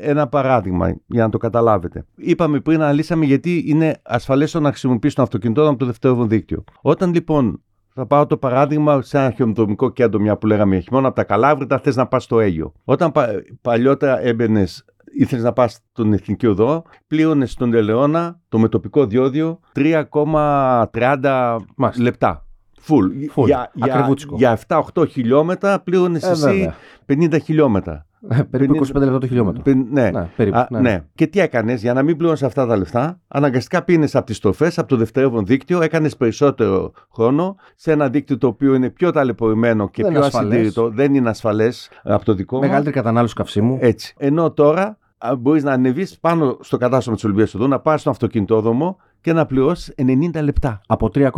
ένα 0.00 0.26
παράδειγμα 0.26 0.96
για 1.06 1.22
να 1.22 1.28
το 1.28 1.38
καταλάβετε. 1.38 2.04
Είπαμε 2.16 2.60
πριν, 2.60 2.82
αναλύσαμε 2.82 3.24
γιατί 3.24 3.64
είναι 3.66 3.96
ασφαλές 4.02 4.50
το 4.50 4.60
να 4.60 4.68
χρησιμοποιήσει 4.68 5.14
τον 5.14 5.24
αυτοκινητόδρομο 5.24 5.70
από 5.74 5.80
το 5.84 5.86
δευτερεύον 5.90 6.28
δίκτυο. 6.28 6.64
Όταν 6.82 7.12
λοιπόν 7.12 7.62
θα 7.94 8.06
πάω 8.06 8.26
το 8.26 8.36
παράδειγμα 8.36 9.02
σε 9.02 9.18
ένα 9.18 9.30
χιονοδρομικό 9.30 9.90
κέντρο, 9.90 10.20
μια 10.20 10.36
που 10.36 10.46
λέγαμε 10.46 10.74
για 10.74 10.80
χειμώνα, 10.80 11.06
από 11.06 11.16
τα 11.16 11.24
Καλάβρητα 11.24 11.78
θες 11.78 11.96
να 11.96 12.06
πας 12.06 12.24
στο 12.24 12.40
Αίγιο. 12.40 12.72
Όταν 12.84 13.12
πα, 13.12 13.28
παλιότερα 13.60 14.20
έμπαινες, 14.20 14.84
ήθελε 15.18 15.42
να 15.42 15.52
πας 15.52 15.80
στον 15.92 16.12
Εθνική 16.12 16.46
Οδό, 16.46 16.82
πλήρωνες 17.06 17.50
στον 17.50 17.74
Ελαιώνα 17.74 18.40
το 18.48 18.58
μετοπικό 18.58 19.06
διόδιο 19.06 19.60
3,30 19.72 21.56
Μάλιστα. 21.76 22.02
λεπτά. 22.02 22.46
Full. 22.88 23.40
Full. 23.42 23.44
Για, 23.46 23.70
για, 23.74 23.94
Ακριβούτσικο. 23.94 24.36
για 24.36 24.58
7-8 24.66 25.08
χιλιόμετρα 25.08 25.80
πλήρωνες 25.80 26.22
Ε, 26.22 26.30
εσύ 26.30 26.42
βέβαια. 26.44 26.74
50 27.06 27.40
χιλιόμετρα. 27.42 28.06
Ε, 28.28 28.42
περίπου 28.42 28.74
50 28.74 28.78
25 28.96 29.00
λεπτά 29.00 29.18
το 29.18 29.26
χιλιόμετρο. 29.26 29.62
Πεν- 29.62 29.86
Ναι. 29.90 30.10
Ναι, 30.10 30.28
περίπου. 30.36 30.56
Α, 30.58 30.66
ναι. 30.70 30.80
ναι. 30.80 31.04
Και 31.14 31.26
τι 31.26 31.40
έκανες, 31.40 31.80
για 31.82 31.92
να 31.92 32.02
μην 32.02 32.16
πληρώνει 32.16 32.38
αυτά 32.42 32.66
τα 32.66 32.76
λεφτά, 32.76 33.20
αναγκαστικά 33.28 33.82
πήγαινε 33.84 34.08
από 34.12 34.26
τις 34.26 34.36
στροφέ, 34.36 34.72
από 34.76 34.88
το 34.88 34.96
δευτερεύον 34.96 35.46
δίκτυο, 35.46 35.82
έκανες 35.82 36.16
περισσότερο 36.16 36.92
χρόνο 37.14 37.56
σε 37.76 37.92
ένα 37.92 38.08
δίκτυο 38.08 38.38
το 38.38 38.46
οποίο 38.46 38.74
είναι 38.74 38.90
πιο 38.90 39.10
ταλαιπωρημένο 39.10 39.88
και 39.88 40.02
Δεν 40.02 40.10
πιο 40.10 40.18
είναι 40.20 40.26
ασφαλές. 40.26 40.50
ασυντήρητο, 40.52 40.90
δεν 40.90 41.14
είναι 41.14 41.28
ασφαλές 41.28 41.90
από 42.02 42.24
το 42.24 42.34
δικό 42.34 42.56
μα. 42.58 42.66
Μεγαλύτερη 42.66 42.94
κατανάλωση 42.96 43.34
καυσίμου. 43.34 43.76
Έτσι. 43.80 44.14
Ενώ 44.18 44.50
τώρα 44.50 44.98
μπορείς 45.38 45.62
να 45.64 45.72
ανεβείς 45.72 46.18
πάνω 46.20 46.56
στο 46.60 46.76
κατάστημα 46.76 47.14
της 47.14 47.24
Ολυμπίας 47.24 47.54
Οδού, 47.54 47.68
να 47.68 47.78
πάρεις 47.80 48.00
στον 48.00 48.12
αυτοκινητόδρομο 48.12 48.96
και 49.20 49.32
να 49.32 49.46
πληρώσεις 49.46 49.94
90 50.34 50.42
λεπτά. 50.42 50.80
Από 50.86 51.08
3,3. 51.14 51.28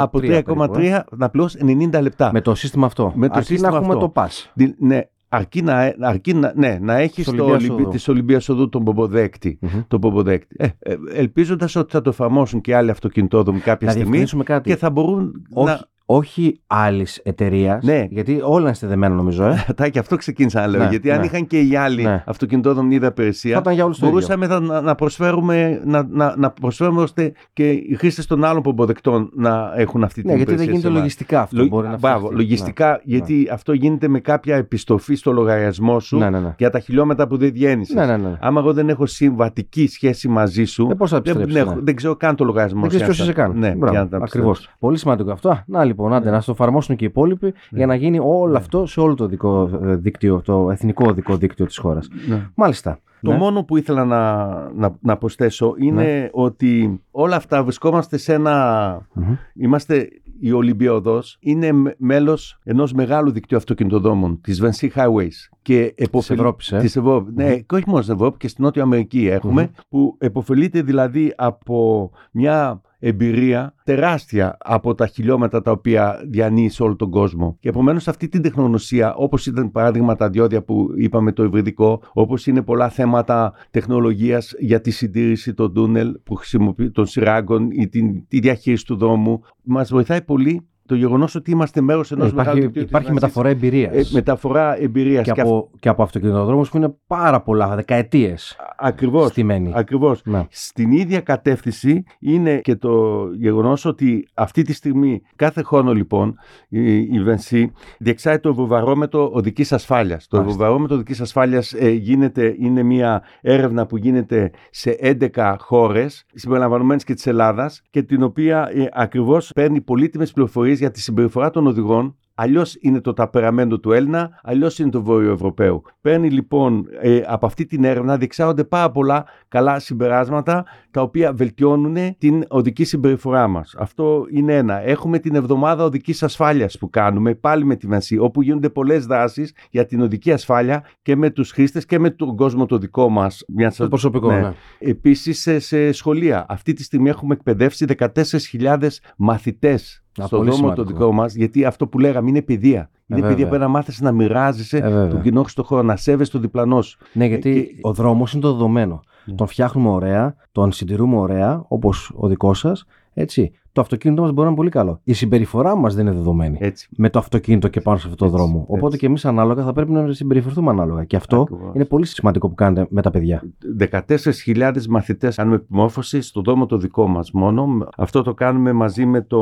από 0.00 0.18
3,3 0.18 0.22
περίπου, 0.44 0.74
ε. 0.80 1.04
να 1.10 1.28
πληρώσεις 1.30 1.60
90 1.64 2.00
λεπτά. 2.02 2.30
Με 2.32 2.40
το 2.40 2.54
σύστημα 2.54 2.86
αυτό. 2.86 3.12
Με 3.14 3.26
το 3.28 3.32
Αρκεί 3.36 3.46
σύστημα 3.46 3.70
να 3.70 3.76
έχουμε 3.76 3.92
αυτό. 3.94 4.06
το 4.08 4.22
pass. 4.22 4.50
Δη- 4.54 4.74
Ναι, 4.78 5.00
αρκεί 5.34 5.62
να, 5.62 5.94
αρκεί 6.00 6.34
να, 6.34 6.52
ναι, 6.56 6.78
να 6.80 6.96
έχει 6.98 7.14
Της 7.14 7.24
το 7.24 7.30
Ολυμπίας 7.30 7.62
Ολυμπι... 7.62 7.82
Οδού. 7.82 7.90
της 7.90 8.08
Ολυμπίας 8.08 8.48
Οδού 8.48 8.68
τον 8.68 8.84
πομποδέκτη. 8.84 9.58
Μμμ. 9.60 9.80
Το 9.88 9.98
πομποδέκτη. 9.98 10.56
Ε, 10.58 10.68
ε, 10.78 10.96
Ελπίζοντας 11.12 11.76
ότι 11.76 11.92
θα 11.92 12.00
το 12.00 12.10
εφαρμόσουν 12.10 12.60
και 12.60 12.74
άλλοι 12.74 12.90
αυτοκινητόδρομοι 12.90 13.58
κάποια 13.58 13.86
Να 13.86 13.92
στιγμή 13.92 14.02
διευκρινίσουμε 14.02 14.44
κάτι. 14.44 14.70
και 14.70 14.76
θα 14.76 14.90
μπορούν 14.90 15.46
όχι, 15.52 15.66
να. 15.66 15.92
Όχι 16.06 16.60
άλλης 16.66 17.20
εταιρείας. 17.24 17.84
Ναι. 17.84 18.06
Γιατί 18.10 18.40
όλα 18.44 18.60
είναι 18.64 18.74
στεδεμένα 18.74 19.14
νομίζω. 19.14 19.44
Ε. 19.44 19.64
Τα 19.76 19.88
και 19.88 19.98
αυτό 19.98 20.16
ξεκίνησα 20.16 20.60
να 20.60 20.66
λέω. 20.66 20.82
Ναι, 20.82 20.88
γιατί 20.88 21.10
αν 21.10 21.18
ναι. 21.20 21.24
είχαν 21.26 21.46
και 21.46 21.60
οι 21.60 21.76
άλλοι 21.76 22.02
Ναι. 22.02 22.22
αυτοκινητόδρομοι 22.26 22.94
είδα 22.94 23.06
Θα 23.06 23.12
υπηρεσία, 23.16 23.58
ήταν 23.58 23.74
για 23.74 23.84
όλους 23.84 23.98
το 23.98 24.06
ίδιο. 24.06 24.18
μπορούσαμε 24.18 24.46
θα- 24.46 24.60
να, 24.60 24.80
να 24.80 24.94
προσφέρουμε, 24.94 25.82
να, 25.84 26.06
να, 26.10 26.34
να 26.36 26.50
προσφέρουμε 26.50 27.02
ώστε 27.02 27.32
και 27.52 27.70
οι 27.70 27.94
χρήστες 27.98 28.26
των 28.26 28.44
άλλων 28.44 28.62
πομποδεκτών 28.62 29.30
να 29.34 29.72
έχουν 29.76 30.04
αυτή 30.04 30.20
την 30.20 30.30
Ναι, 30.30 30.36
γιατί 30.36 30.54
δεν 30.54 30.62
υπηρεσία 30.64 30.64
γίνεται 30.64 30.80
σε 30.80 30.86
εμάς. 30.88 30.98
λογιστικά 30.98 31.40
αυτό. 31.40 31.56
Λο- 31.56 31.66
Μπορεί 31.68 31.88
να 31.88 31.96
Μπράβο, 31.98 32.18
φτιαχτεί. 32.18 32.36
λογιστικά, 32.36 33.00
γιατί 33.04 33.48
αυτό 33.52 33.72
γίνεται 33.72 34.08
με 34.08 34.18
κάποια 34.20 34.56
επιστοφή 34.56 35.14
στο 35.14 35.32
λογαριασμό 35.32 36.00
σου 36.00 36.18
Ναι, 36.18 36.30
ναι, 36.30 36.38
ναι. 36.40 36.54
για 36.58 36.70
τα 36.70 36.78
χιλιόμετρα 36.78 37.26
που 37.26 37.36
δεν 37.36 37.52
διένυσες. 37.52 37.94
Ναι, 37.94 38.06
ναι, 38.06 38.16
ναι. 38.16 38.36
Άμα 38.40 38.60
εγώ 38.60 38.72
δεν 38.72 38.88
έχω 38.88 39.06
συμβατική 39.06 39.86
σχέση 39.88 40.28
μαζί 40.28 40.64
σου, 40.64 40.88
Ε, 40.90 40.94
πώς 40.94 41.10
θα 41.10 41.20
δεν, 41.20 41.32
επιστρέψεις, 41.36 41.60
έχω- 41.68 41.74
ναι. 41.78 41.84
δεν 41.84 41.96
ξέρω 41.96 42.16
καν 42.16 42.36
το 42.36 42.44
λογαριασμό 42.44 42.80
Δεν 42.80 42.90
σου. 42.90 42.96
ξέρει 42.96 43.12
ποιος 43.12 43.22
είσαι 43.26 43.32
καν. 43.32 43.58
Ναι, 43.58 43.68
για 43.90 44.00
να 44.00 44.08
τα 44.08 44.16
Ακριβώς. 44.16 44.24
επιστρέψω. 44.24 44.70
Πολύ 44.78 44.98
σημαντικό 44.98 45.30
αυτό. 45.32 45.48
Α, 45.48 45.62
Να 45.66 45.84
λοιπόν, 45.94 46.12
άντε, 46.12 46.30
να 46.30 46.42
το 46.42 46.50
εφαρμόσουν 46.52 46.96
και 46.96 47.04
οι 47.04 47.06
υπόλοιποι 47.06 47.52
για 47.70 47.86
να 47.86 47.94
γίνει 47.94 48.18
όλο 48.22 48.56
αυτό 48.56 48.86
σε 48.86 49.00
όλο 49.00 49.14
το 49.14 49.26
δικό 49.26 49.70
ε, 49.84 49.94
δίκτυο, 49.96 50.40
το 50.44 50.70
εθνικό 50.70 51.04
οδικό 51.08 51.36
δίκτυο 51.36 51.66
της 51.66 51.76
χώρας. 51.78 52.08
Ναι. 52.28 52.50
Μάλιστα. 52.54 52.98
Το 53.22 53.30
Ναι. 53.30 53.36
μόνο 53.38 53.64
που 53.64 53.76
ήθελα 53.76 54.04
να, 54.04 54.44
να, 54.74 54.96
να 55.00 55.16
προσθέσω 55.16 55.74
είναι 55.78 56.30
ότι 56.32 57.00
όλα 57.10 57.36
αυτά 57.36 57.62
βρισκόμαστε 57.62 58.16
σε 58.16 58.32
ένα... 58.34 59.06
Μμμ. 59.12 59.34
Είμαστε 59.54 60.08
η 60.40 60.52
Ολυμπιοδός 60.52 61.36
είναι 61.40 61.72
με- 61.72 61.94
μέλος 61.98 62.58
ενός 62.64 62.92
μεγάλου 62.92 63.30
δικτύου 63.30 63.56
αυτοκινητοδρόμων 63.56 64.40
της 64.40 64.62
Vinci 64.62 64.88
Highways 64.94 65.54
και 65.62 65.94
εποφελ- 65.96 66.38
Ευρώπης, 66.38 66.72
ε. 66.72 66.78
της 66.78 66.96
Ευρώπης. 66.96 67.34
Ναι, 67.34 67.56
και 67.56 67.74
όχι 67.74 67.84
μόνο 67.86 68.02
στην 68.02 68.14
Ευρώπης 68.14 68.38
και 68.38 68.48
στην 68.48 68.64
Νότια 68.64 68.82
Αμερική 68.82 69.26
έχουμε 69.28 69.70
που 69.88 70.16
εποφελείται 70.18 70.82
δηλαδή 70.82 71.32
από 71.36 72.10
μια 72.32 72.80
εμπειρία 73.06 73.74
τεράστια 73.84 74.56
από 74.60 74.94
τα 74.94 75.06
χιλιόμετρα 75.06 75.60
τα 75.60 75.70
οποία 75.70 76.20
διανύει 76.28 76.68
σε 76.68 76.82
όλο 76.82 76.96
τον 76.96 77.10
κόσμο. 77.10 77.56
Και 77.60 77.68
επομένως 77.68 78.08
αυτή 78.08 78.28
την 78.28 78.42
τεχνογνωσία, 78.42 79.14
όπως 79.14 79.46
ήταν 79.46 79.70
παράδειγμα 79.70 80.16
τα 80.16 80.30
διόδια 80.30 80.62
που 80.62 80.88
είπαμε 80.96 81.32
το 81.32 81.44
υβριδικό, 81.44 82.02
όπως 82.12 82.46
είναι 82.46 82.62
πολλά 82.62 82.88
θέματα 82.88 83.52
τεχνολογίας 83.70 84.54
για 84.58 84.80
τη 84.80 84.90
συντήρηση 84.90 85.54
των 85.54 85.74
τούνελ 85.74 86.18
που 86.22 86.34
χρησιμοποιεί, 86.34 86.90
των 86.90 87.06
σειράγκων 87.06 87.70
ή 87.70 87.88
την, 87.88 88.28
τη 88.28 88.40
διαχείριση 88.40 88.84
του 88.84 88.96
δρόμου, 88.96 89.40
μας 89.62 89.90
βοηθάει 89.90 90.22
πολύ 90.22 90.68
το 90.86 90.94
γεγονός 90.94 91.34
ότι 91.34 91.50
είμαστε 91.50 91.80
μέρος 91.80 92.12
ενός 92.12 92.30
Ε, 92.30 92.34
μεγάλου 92.34 92.56
υπάρχει 92.58 92.60
δικτύου 92.66 92.82
της 92.82 92.90
υπάρχει 92.90 93.06
Νασής. 93.08 93.22
μεταφορά 93.22 93.48
εμπειρίας. 93.48 94.10
Ε, 94.10 94.14
μεταφορά 94.14 94.80
εμπειρίας. 94.82 95.32
και, 95.32 95.40
από, 95.40 95.70
και 95.78 95.88
από 95.88 96.02
αυτοκινητοδρόμους 96.02 96.68
που 96.70 96.76
είναι 96.76 96.94
πάρα 97.06 97.40
πολλά, 97.42 97.74
δεκαετίες 97.74 98.56
Ακριβώς. 98.78 99.28
στημένοι. 99.30 99.72
Ακριβώς. 99.74 100.20
Ναι. 100.24 100.46
Στην 100.50 100.92
ίδια 100.92 101.20
κατεύθυνση 101.20 102.04
είναι 102.18 102.58
και 102.58 102.76
το 102.76 103.24
γεγονός 103.38 103.84
ότι 103.84 104.28
αυτή 104.34 104.62
τη 104.62 104.72
στιγμή 104.72 105.22
κάθε 105.36 105.62
χρόνο 105.62 105.92
λοιπόν 105.92 106.34
η, 106.68 106.96
η 106.98 107.22
Βενσί 107.22 107.72
διεξάει 107.98 108.38
το 108.38 108.48
ευρωβαρόμετρο 108.48 109.30
οδικής 109.32 109.72
ασφάλειας. 109.72 110.26
Το 110.28 110.36
Μάλιστα. 110.36 110.54
ευρωβαρόμετρο 110.56 110.96
οδικής 110.96 111.20
ασφάλειας 111.20 111.72
ε, 111.72 111.88
γίνεται, 111.90 112.54
είναι 112.58 112.82
μια 112.82 113.22
έρευνα 113.40 113.86
που 113.86 113.96
γίνεται 113.96 114.50
σε 114.70 114.96
11 115.34 115.54
χώρες 115.58 116.24
συμπεριλαμβανομένης 116.34 117.04
και 117.04 117.14
της 117.14 117.26
Ελλάδας 117.26 117.82
και 117.90 118.02
την 118.02 118.22
οποία 118.22 118.70
ε, 118.74 118.86
ακριβώς 118.92 119.50
παίρνει 119.54 119.80
πολύτιμες 119.80 120.32
πληροφορίες 120.32 120.73
για 120.78 120.90
τη 120.90 121.00
συμπεριφορά 121.00 121.50
των 121.50 121.66
οδηγών 121.66 122.16
Αλλιώς 122.36 122.76
είναι 122.80 123.00
το 123.00 123.12
ταπεραμέντο 123.12 123.80
του 123.80 123.92
Έλληνα, 123.92 124.40
αλλιώς 124.42 124.78
είναι 124.78 124.90
το 124.90 125.02
Βόρειο 125.02 125.32
Ευρωπαίου. 125.32 125.82
Παίρνει 126.00 126.30
λοιπόν 126.30 126.86
ε, 127.00 127.22
από 127.26 127.46
αυτή 127.46 127.66
την 127.66 127.84
έρευνα, 127.84 128.16
διεξάγονται 128.16 128.64
πάρα 128.64 128.90
πολλά 128.90 129.24
καλά 129.48 129.78
συμπεράσματα 129.78 130.64
τα 130.90 131.02
οποία 131.02 131.32
βελτιώνουν 131.32 132.16
την 132.18 132.44
οδική 132.48 132.84
συμπεριφορά 132.84 133.48
μας. 133.48 133.74
Αυτό 133.78 134.26
είναι 134.30 134.56
ένα. 134.56 134.80
Έχουμε 134.80 135.18
την 135.18 135.34
εβδομάδα 135.34 135.84
οδικής 135.84 136.22
ασφάλειας 136.22 136.78
που 136.78 136.90
κάνουμε 136.90 137.34
πάλι 137.34 137.64
με 137.64 137.76
τη 137.76 137.86
Βανσί, 137.86 138.18
όπου 138.18 138.42
γίνονται 138.42 138.70
πολλές 138.70 139.06
δράσεις 139.06 139.54
για 139.70 139.86
την 139.86 140.00
οδική 140.00 140.32
ασφάλεια 140.32 140.84
και 141.02 141.16
με 141.16 141.30
τους 141.30 141.50
χρήστες 141.50 141.86
και 141.86 141.98
με 141.98 142.10
τον 142.10 142.36
κόσμο 142.36 142.66
το 142.66 142.78
δικό 142.78 143.08
μας. 143.08 143.44
Το 143.76 143.88
προσωπικό, 143.88 144.32
ναι. 144.32 144.52
Επίσης 144.78 145.40
σε, 145.40 145.58
σε 145.58 145.92
σχολεία. 145.92 146.46
Αυτή 146.48 146.72
τη 146.72 146.82
στιγμή 146.82 147.08
έχουμε 147.08 147.34
εκπαιδεύσει 147.34 147.86
14.000 147.98 148.88
μαθητές 149.16 150.03
Α, 150.22 150.26
στον 150.26 150.38
πολύ 150.38 150.50
δρόμο 150.50 150.68
το 150.68 150.74
σημαντικό. 150.74 150.98
δικό 150.98 151.12
μας, 151.12 151.34
γιατί 151.34 151.64
αυτό 151.64 151.86
που 151.86 151.98
λέγαμε 151.98 152.28
είναι 152.28 152.42
παιδεία. 152.42 152.90
Είναι 153.06 153.20
βέβαια. 153.20 153.36
παιδεία 153.36 153.48
που 153.52 153.56
να 153.58 153.68
μάθεις 153.68 154.00
να 154.00 154.12
μοιράζεσαι 154.12 154.76
Ε, 154.78 154.80
βέβαια. 154.80 155.08
τον 155.08 155.22
κοινό 155.22 155.44
στο 155.46 155.62
χώρο, 155.62 155.82
να 155.82 155.96
σέβεσαι 155.96 156.30
τον 156.30 156.40
διπλανός 156.40 156.86
σου. 156.88 156.98
Ναι, 157.12 157.26
γιατί 157.26 157.52
και- 157.74 157.78
ο 157.82 157.92
δρόμος 157.92 158.32
είναι 158.32 158.42
το 158.42 158.52
δεδομένο. 158.52 159.00
Ναι. 159.24 159.34
Τον 159.34 159.46
φτιάχνουμε 159.46 159.88
ωραία, 159.88 160.34
τον 160.52 160.72
συντηρούμε 160.72 161.16
ωραία, 161.16 161.64
όπως 161.68 162.12
ο 162.16 162.28
δικός 162.28 162.58
σας. 162.58 162.84
Έτσι. 163.14 163.52
Το 163.74 163.80
αυτοκίνητο 163.80 164.20
μας 164.22 164.30
μπορεί 164.30 164.40
να 164.42 164.46
είναι 164.46 164.56
πολύ 164.56 164.70
καλό. 164.70 165.00
Η 165.04 165.12
συμπεριφορά 165.12 165.76
μας 165.76 165.94
δεν 165.94 166.06
είναι 166.06 166.14
δεδομένη. 166.16 166.58
Έτσι. 166.60 166.88
με 166.96 167.10
το 167.10 167.18
αυτοκίνητο 167.18 167.68
και 167.68 167.80
πάνω 167.80 167.98
σε 167.98 168.08
αυτόν 168.08 168.28
τον 168.28 168.36
Έτσι, 168.36 168.50
δρόμο. 168.50 168.64
Οπότε 168.68 168.86
έτσι. 168.86 168.98
και 168.98 169.06
εμείς 169.06 169.24
ανάλογα 169.24 169.64
θα 169.64 169.72
πρέπει 169.72 169.90
να 169.92 170.12
συμπεριφερθούμε 170.12 170.70
ανάλογα. 170.70 171.04
Και 171.04 171.16
αυτό 171.16 171.40
Ακριβώς. 171.40 171.74
είναι 171.74 171.84
πολύ 171.84 172.06
σημαντικό 172.06 172.48
που 172.48 172.54
κάνετε 172.54 172.86
με 172.90 173.02
τα 173.02 173.10
παιδιά. 173.10 173.42
14.000 173.78 174.86
μαθητές 174.88 175.36
κάνουμε 175.36 175.56
επιμόρφωση 175.56 176.20
στον 176.20 176.42
δρόμο 176.42 176.66
το 176.66 176.76
δικό 176.76 177.06
μας 177.08 177.30
μόνο. 177.32 177.88
Αυτό 177.96 178.22
το 178.22 178.34
κάνουμε 178.34 178.72
μαζί 178.72 179.06
με 179.06 179.20
το 179.20 179.40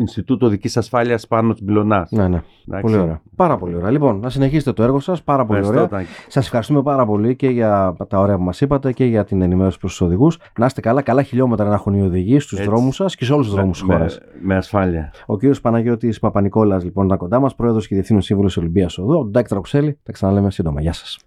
Ινστιτούτο 0.00 0.46
Οδική 0.46 0.78
Ασφάλειας 0.78 1.26
πάνω 1.26 1.54
τη 1.54 1.64
Μπιλονά. 1.64 2.06
Ναι, 2.10 2.28
ναι. 2.28 2.42
Πολύ 2.80 2.96
ωραία. 2.96 3.20
Πάρα 3.36 3.56
πολύ 3.56 3.74
ωραία. 3.76 3.90
Λοιπόν, 3.90 4.18
να 4.20 4.28
συνεχίσετε 4.30 4.72
το 4.72 4.82
έργο 4.82 5.00
σας. 5.00 5.22
Πάρα 5.22 5.44
πολύ 5.46 5.66
ωραία. 5.66 5.88
Σας 6.28 6.44
ευχαριστούμε 6.44 6.82
πάρα 6.82 7.06
πολύ 7.06 7.36
και 7.36 7.48
για 7.48 7.96
τα 8.08 8.18
ωραία 8.20 8.36
που 8.36 8.42
μας 8.42 8.60
είπατε 8.60 8.92
και 8.92 9.04
για 9.04 9.24
την 9.24 9.42
ενημέρωση 9.42 9.78
προς 9.78 9.90
τους 9.90 10.00
οδηγούς. 10.00 10.38
Να 10.58 10.66
είστε 10.66 10.80
καλά, 10.80 11.02
καλά 11.02 11.22
χιλιόμετρα 11.22 11.68
να 11.68 11.74
έχουν 11.74 11.94
οι 11.94 12.02
οδηγοί 12.02 12.38
στους 12.38 12.58
Έτσι. 12.58 12.70
δρόμους 12.70 12.94
σας 12.94 13.14
και 13.16 13.24
σε 13.24 13.32
όλους 13.32 13.46
τους 13.46 13.54
Να- 13.56 13.62
δρόμου 13.72 13.72
τη 13.72 13.92
χώρα. 13.92 14.06
Με, 14.40 14.56
ασφάλεια. 14.56 15.12
Ο 15.26 15.38
κύριος 15.38 15.60
Παναγιώτης 15.60 16.18
Παπα-Νικόλας, 16.18 16.84
λοιπόν, 16.84 17.06
ήταν 17.06 17.18
κοντά 17.18 17.40
μας, 17.40 17.54
πρόεδρος 17.54 17.86
και 17.86 17.94
διευθύνων 17.94 18.22
σύμβουλος 18.22 18.56
Ολυμπίας 18.56 18.98
Οδού. 18.98 19.18
Ο 19.18 19.24
Ντάκ 19.24 19.48
Τραουξέλη. 19.48 19.98
Τα 20.02 20.12
ξαναλέμε 20.12 20.50
σύντομα. 20.50 20.80
Γεια 20.80 20.92
σας. 20.92 21.18